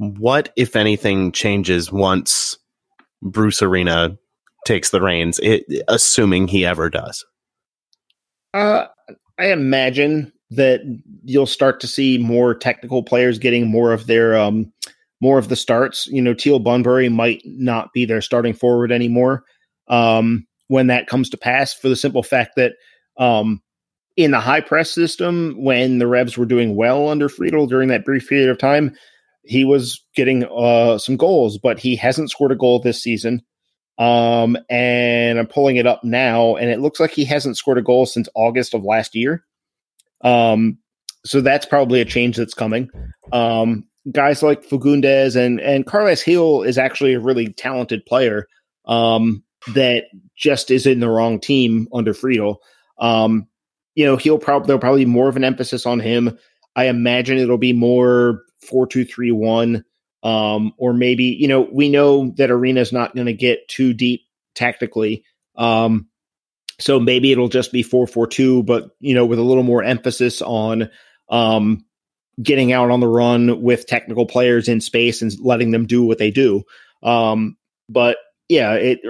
[0.01, 2.57] what, if anything, changes once
[3.21, 4.17] Bruce Arena
[4.65, 7.23] takes the reins, it, assuming he ever does?
[8.55, 8.87] Uh,
[9.39, 10.81] I imagine that
[11.25, 14.73] you'll start to see more technical players getting more of their um,
[15.21, 16.07] more of the starts.
[16.07, 19.45] You know, Teal Bunbury might not be their starting forward anymore
[19.89, 22.73] um, when that comes to pass, for the simple fact that
[23.19, 23.61] um,
[24.17, 28.05] in the high press system, when the Revs were doing well under Friedel during that
[28.05, 28.95] brief period of time,
[29.45, 33.43] he was getting uh, some goals, but he hasn't scored a goal this season.
[33.99, 37.83] Um, and I'm pulling it up now, and it looks like he hasn't scored a
[37.83, 39.45] goal since August of last year.
[40.23, 40.79] Um,
[41.25, 42.91] so that's probably a change that's coming.
[43.33, 48.47] Um, guys like Fagundez and and Carles Gil is actually a really talented player
[48.87, 49.43] um,
[49.75, 50.05] that
[50.37, 52.61] just is in the wrong team under Friedel.
[52.99, 53.47] Um,
[53.95, 56.39] you know, he'll probably there'll probably be more of an emphasis on him.
[56.77, 59.85] I imagine it'll be more four two three one,
[60.23, 64.23] um, or maybe you know we know that Arena's not going to get too deep
[64.55, 65.25] tactically.
[65.57, 66.09] Um,
[66.79, 70.91] so maybe it'll just be 442, but you know, with a little more emphasis on
[71.29, 71.85] um,
[72.43, 76.19] getting out on the run with technical players in space and letting them do what
[76.19, 76.63] they do.
[77.03, 77.57] Um,
[77.89, 78.19] but
[78.49, 79.01] yeah, it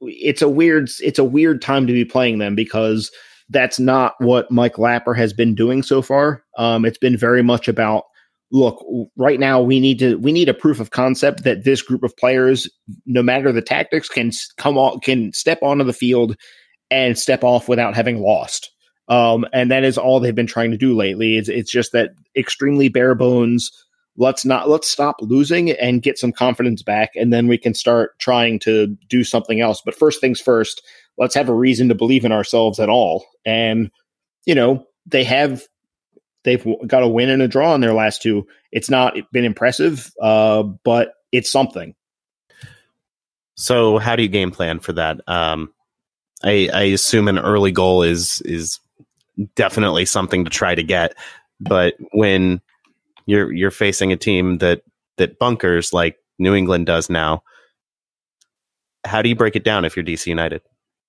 [0.00, 3.10] it's a weird it's a weird time to be playing them because
[3.50, 6.44] that's not what Mike Lapper has been doing so far.
[6.56, 8.04] Um, it's been very much about
[8.52, 8.84] look
[9.16, 12.16] right now we need to we need a proof of concept that this group of
[12.16, 12.68] players
[13.04, 16.36] no matter the tactics can come on can step onto the field
[16.90, 18.70] and step off without having lost.
[19.08, 21.36] Um, and that is all they've been trying to do lately.
[21.36, 23.70] It's, it's just that extremely bare bones.
[24.16, 28.16] Let's not let's stop losing and get some confidence back, and then we can start
[28.20, 29.82] trying to do something else.
[29.84, 30.82] But first things first,
[31.18, 33.26] let's have a reason to believe in ourselves at all.
[33.44, 33.90] And
[34.46, 35.64] you know they have
[36.44, 38.46] they've got a win and a draw in their last two.
[38.70, 41.94] It's not been impressive, uh, but it's something.
[43.56, 45.20] So, how do you game plan for that?
[45.26, 45.72] Um,
[46.42, 48.78] I, I assume an early goal is is
[49.54, 51.14] definitely something to try to get.
[51.60, 52.60] But when
[53.26, 54.82] you're you're facing a team that
[55.16, 57.42] that bunkers like New England does now,
[59.04, 60.62] how do you break it down if you're DC United,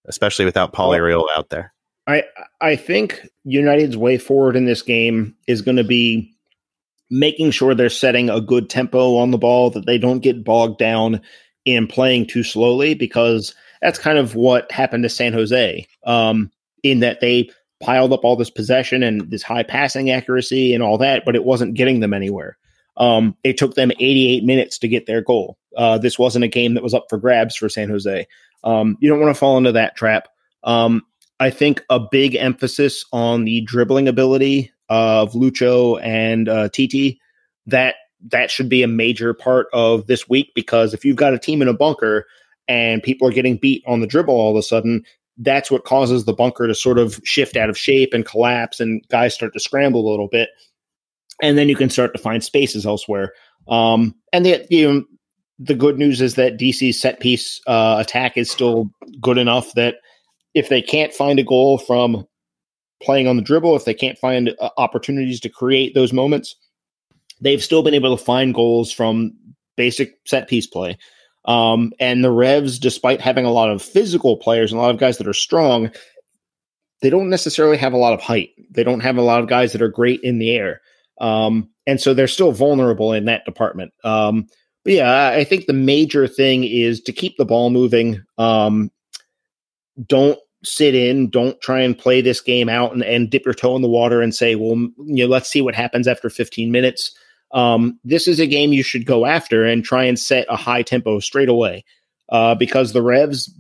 [0.06, 1.74] especially without Paul Arriola out there?
[2.08, 2.24] I
[2.62, 6.32] I think United's way forward in this game is going to be
[7.10, 10.80] making sure they're setting a good tempo on the ball, that they don't get bogged
[10.80, 11.22] down
[11.66, 16.52] in playing too slowly, because that's kind of what happened to San Jose, um,
[16.84, 17.50] in that they
[17.80, 21.44] piled up all this possession and this high passing accuracy and all that, but it
[21.44, 22.58] wasn't getting them anywhere.
[22.98, 25.58] Um, it took them 88 minutes to get their goal.
[25.76, 28.26] Uh, this wasn't a game that was up for grabs for San Jose.
[28.64, 30.30] Um, you don't want to fall into that trap.
[30.64, 31.02] Um,
[31.40, 37.20] I think a big emphasis on the dribbling ability of Lucho and uh, Titi
[37.68, 37.96] that
[38.28, 41.62] that should be a major part of this week because if you've got a team
[41.62, 42.26] in a bunker
[42.68, 45.04] and people are getting beat on the dribble all of a sudden,
[45.38, 49.06] that's what causes the bunker to sort of shift out of shape and collapse, and
[49.10, 50.50] guys start to scramble a little bit.
[51.42, 53.34] And then you can start to find spaces elsewhere.
[53.68, 55.04] Um, and the you know,
[55.60, 58.90] the good news is that DC's set piece uh, attack is still
[59.22, 59.96] good enough that
[60.54, 62.26] if they can't find a goal from
[63.02, 66.56] playing on the dribble, if they can't find uh, opportunities to create those moments,
[67.42, 69.34] they've still been able to find goals from
[69.76, 70.98] basic set piece play.
[71.46, 75.00] Um, and the Revs, despite having a lot of physical players and a lot of
[75.00, 75.92] guys that are strong,
[77.02, 78.50] they don't necessarily have a lot of height.
[78.72, 80.82] They don't have a lot of guys that are great in the air.
[81.22, 83.94] Um, and so they're still vulnerable in that department.
[84.04, 84.48] Um,
[84.84, 88.24] but yeah, I think the major thing is to keep the ball moving.
[88.38, 88.92] Um,
[90.06, 91.30] don't sit in.
[91.30, 94.22] Don't try and play this game out and, and dip your toe in the water
[94.22, 94.76] and say, well,
[95.06, 97.16] you know, let's see what happens after 15 minutes
[97.56, 100.84] um, this is a game you should go after and try and set a high
[100.84, 101.86] tempo straight away.
[102.30, 103.52] Uh, because the Revs,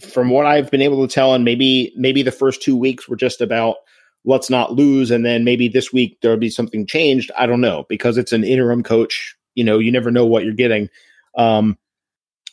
[0.00, 3.16] from what I've been able to tell, and maybe maybe the first two weeks were
[3.16, 3.76] just about
[4.24, 7.30] let's not lose, and then maybe this week there'll be something changed.
[7.38, 9.36] I don't know because it's an interim coach.
[9.54, 10.90] You know, you never know what you're getting.
[11.36, 11.78] Um,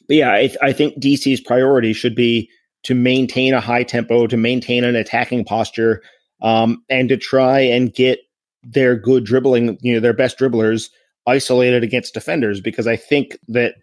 [0.07, 2.49] but yeah, I, I think DC's priority should be
[2.83, 6.03] to maintain a high tempo, to maintain an attacking posture,
[6.41, 8.19] um, and to try and get
[8.65, 10.89] their good dribbling, you know, their best dribblers
[11.27, 13.75] isolated against defenders because I think that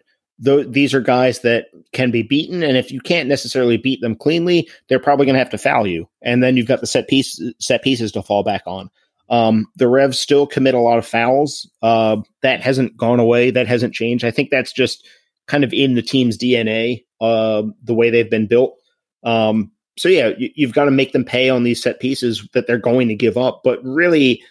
[0.43, 4.15] th- these are guys that can be beaten, and if you can't necessarily beat them
[4.15, 7.07] cleanly, they're probably going to have to foul you, and then you've got the set
[7.07, 8.89] piece set pieces to fall back on.
[9.29, 11.69] Um, the Revs still commit a lot of fouls.
[11.81, 13.51] Uh, that hasn't gone away.
[13.51, 14.25] That hasn't changed.
[14.25, 15.07] I think that's just
[15.47, 18.77] kind of in the team's DNA, uh, the way they've been built.
[19.23, 22.67] Um, so yeah, you, have got to make them pay on these set pieces that
[22.67, 23.61] they're going to give up.
[23.63, 24.41] But really,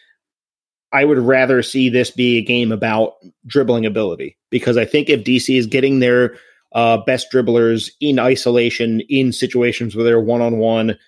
[0.93, 3.15] I would rather see this be a game about
[3.47, 6.37] dribbling ability because I think if DC is getting their
[6.73, 10.99] uh, best dribblers in isolation in situations where they're one on one,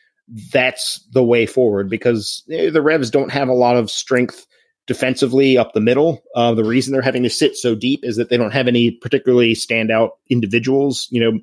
[0.53, 4.47] that's the way forward because eh, the Revs don't have a lot of strength
[4.87, 6.22] defensively up the middle.
[6.35, 8.91] Uh, the reason they're having to sit so deep is that they don't have any
[8.91, 11.09] particularly standout individuals.
[11.11, 11.43] You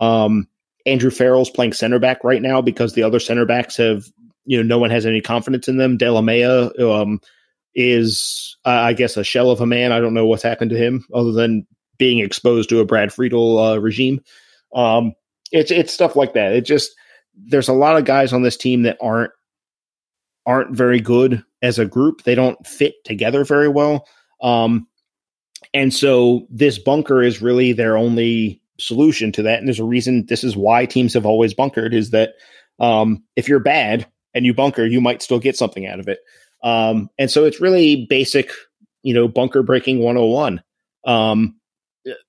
[0.00, 0.48] know, um,
[0.86, 4.06] Andrew Farrell's playing center back right now because the other center backs have,
[4.44, 5.98] you know, no one has any confidence in them.
[5.98, 7.20] Delamea um,
[7.80, 9.92] is, uh, I guess, a shell of a man.
[9.92, 11.66] I don't know what's happened to him other than
[11.98, 14.20] being exposed to a Brad Friedel uh, regime.
[14.74, 15.12] Um,
[15.52, 16.52] it's it's stuff like that.
[16.52, 16.92] It just
[17.36, 19.32] there's a lot of guys on this team that aren't
[20.46, 22.22] aren't very good as a group.
[22.22, 24.06] They don't fit together very well.
[24.42, 24.86] Um,
[25.74, 29.58] and so this bunker is really their only solution to that.
[29.58, 32.34] And there's a reason this is why teams have always bunkered is that
[32.78, 36.20] um, if you're bad and you bunker, you might still get something out of it.
[36.62, 38.50] Um, and so it's really basic,
[39.02, 40.62] you know, bunker breaking 101.
[41.04, 41.56] Um,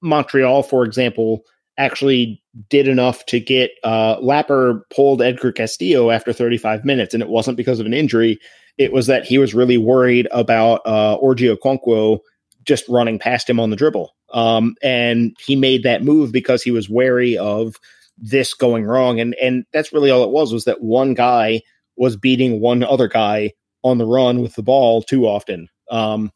[0.02, 1.44] Montreal, for example,
[1.78, 7.30] actually did enough to get uh, Lapper pulled Edgar Castillo after 35 minutes, and it
[7.30, 8.40] wasn't because of an injury.
[8.78, 12.20] It was that he was really worried about uh, Orji Okonkwo
[12.64, 14.14] just running past him on the dribble.
[14.34, 17.76] Um, and he made that move because he was wary of
[18.18, 19.20] this going wrong.
[19.20, 21.62] And and that's really all it was was that one guy
[21.98, 23.52] was beating one other guy
[23.84, 25.68] on the run with the ball too often.
[25.90, 26.32] Um,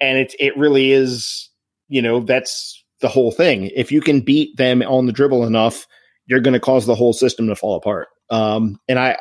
[0.00, 1.50] and it it really is,
[1.88, 3.70] you know, that's the whole thing.
[3.74, 5.86] If you can beat them on the dribble enough,
[6.26, 8.08] you're going to cause the whole system to fall apart.
[8.30, 9.18] Um, and I,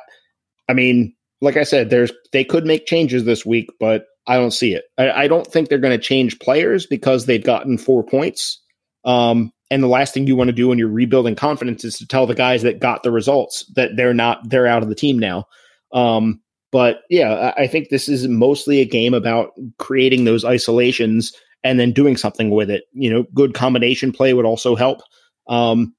[0.70, 4.52] I mean, like I said, there's they could make changes this week, but I don't
[4.52, 4.86] see it.
[4.98, 8.62] I, I don't think they're going to change players because they've gotten four points.
[9.04, 12.08] Um, and the last thing you want to do when you're rebuilding confidence is to
[12.08, 15.18] tell the guys that got the results that they're not they're out of the team
[15.18, 15.46] now.
[15.92, 16.42] Um,
[16.72, 21.92] but yeah, I, think this is mostly a game about creating those isolations and then
[21.92, 22.86] doing something with it.
[22.94, 25.02] You know, good combination play would also help.
[25.48, 25.94] Um,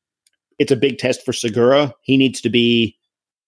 [0.58, 1.94] it's a big test for Segura.
[2.02, 2.96] He needs to be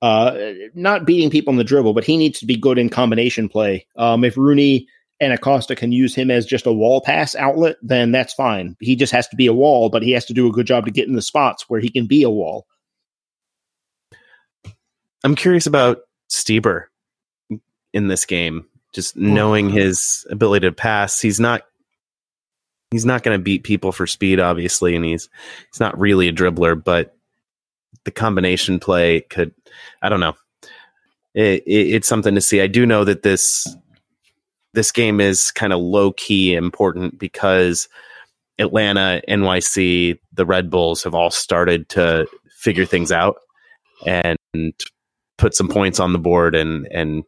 [0.03, 3.49] uh, not beating people in the dribble, but he needs to be good in combination
[3.49, 3.87] play.
[3.97, 4.87] Um, if Rooney
[5.19, 8.77] and Acosta can use him as just a wall pass outlet, then that's fine.
[8.81, 10.85] He just has to be a wall, but he has to do a good job
[10.85, 12.67] to get in the spots where he can be a wall.
[15.23, 16.01] I'm curious about
[16.31, 16.85] Stieber
[17.95, 18.67] in this game.
[18.93, 19.33] Just hmm.
[19.33, 21.63] knowing his ability to pass, he's not
[22.91, 25.31] he's not going to beat people for speed, obviously, and he's
[25.73, 27.17] he's not really a dribbler, but
[28.05, 29.55] the combination play could,
[30.03, 30.35] I don't know,
[31.35, 32.61] it, it, it's something to see.
[32.61, 33.67] I do know that this
[34.75, 37.89] this game is kind of low key important because
[38.59, 42.27] Atlanta, NYC, the Red Bulls have all started to
[42.59, 43.37] figure things out
[44.07, 44.39] and
[45.39, 47.25] put some points on the board and and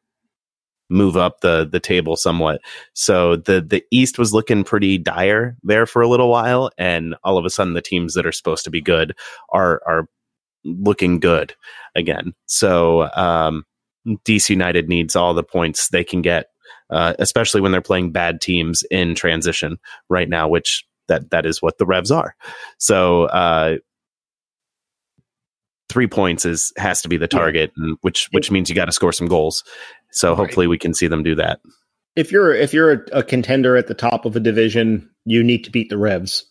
[0.89, 2.61] move up the the table somewhat.
[2.95, 7.39] So the the East was looking pretty dire there for a little while, and all
[7.39, 9.15] of a sudden the teams that are supposed to be good
[9.51, 10.09] are are
[10.65, 11.55] looking good
[11.95, 12.35] again.
[12.47, 13.65] So um,
[14.25, 16.47] DC United needs all the points they can get,
[16.91, 19.79] uh, especially when they're playing bad teams in transition
[20.09, 22.35] right now, which that that is what the Revs are.
[22.79, 23.77] So uh,
[25.89, 27.95] three points is has to be the target, yeah.
[28.03, 29.65] which which means you got to score some goals.
[30.17, 30.37] So right.
[30.37, 31.61] hopefully we can see them do that.
[32.17, 35.65] If you're if you're a, a, contender at the top of a division, you need
[35.65, 36.45] to beat the Revs.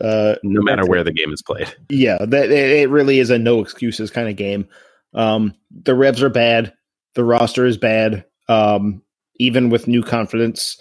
[0.00, 1.72] Uh, no matter where the game is played.
[1.88, 4.66] Yeah, that it really is a no excuses kind of game.
[5.12, 6.72] Um, the Revs are bad.
[7.14, 8.24] The roster is bad.
[8.48, 9.02] Um,
[9.36, 10.78] even with new confidence,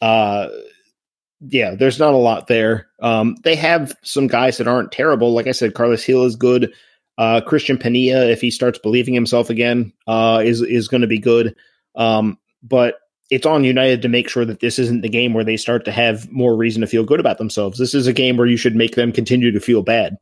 [0.00, 0.48] uh,
[1.40, 2.88] yeah, there's not a lot there.
[3.00, 5.32] Um, they have some guys that aren't terrible.
[5.32, 6.72] Like I said, Carlos Gil is good.
[7.18, 11.18] Uh, Cristian Penilla, if he starts believing himself again, uh, is is going to be
[11.18, 11.54] good.
[11.94, 12.96] Um, but
[13.30, 15.92] it's on United to make sure that this isn't the game where they start to
[15.92, 17.78] have more reason to feel good about themselves.
[17.78, 20.16] This is a game where you should make them continue to feel bad.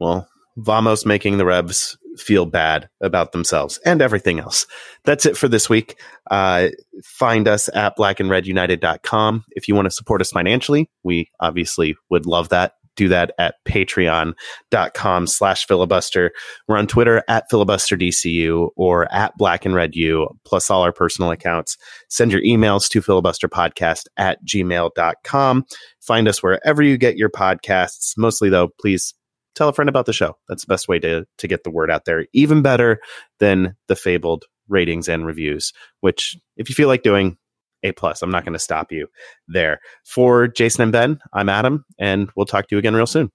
[0.00, 4.66] Well, Vamos making the Revs feel bad about themselves and everything else.
[5.04, 6.00] That's it for this week.
[6.30, 6.68] Uh,
[7.04, 9.44] find us at blackandredunited.com.
[9.50, 13.54] If you want to support us financially, we obviously would love that do that at
[13.66, 16.32] patreon.com slash filibuster.
[16.66, 21.30] We're on Twitter at filibusterdcu or at black and red u, plus all our personal
[21.30, 21.78] accounts.
[22.10, 25.64] Send your emails to filibusterpodcast at gmail.com.
[26.00, 28.14] Find us wherever you get your podcasts.
[28.18, 29.14] Mostly though, please
[29.54, 30.36] tell a friend about the show.
[30.48, 32.26] That's the best way to, to get the word out there.
[32.32, 33.00] Even better
[33.38, 37.38] than the fabled ratings and reviews, which if you feel like doing,
[37.82, 38.22] a plus.
[38.22, 39.08] I'm not going to stop you
[39.46, 39.80] there.
[40.04, 43.30] For Jason and Ben, I'm Adam, and we'll talk to you again real soon.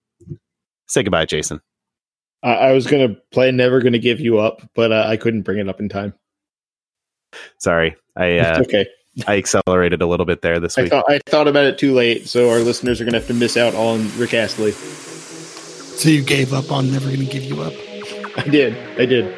[0.88, 1.62] Say goodbye, Jason.
[2.44, 5.44] I was going to play Never Going to Give You Up, but uh, I couldn't
[5.44, 6.14] bring it up in time.
[7.58, 7.96] Sorry.
[8.18, 8.86] I uh, okay.
[9.28, 10.92] I accelerated a little bit there this I week.
[10.92, 13.34] thought I thought about it too late, so our listeners are going to have to
[13.34, 14.72] miss out on Rick Astley.
[14.72, 17.74] So you gave up on Never Gonna Give You Up?
[18.38, 18.76] I did.
[19.00, 19.34] I did.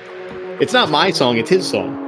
[0.61, 2.04] It's not my song; it's his song.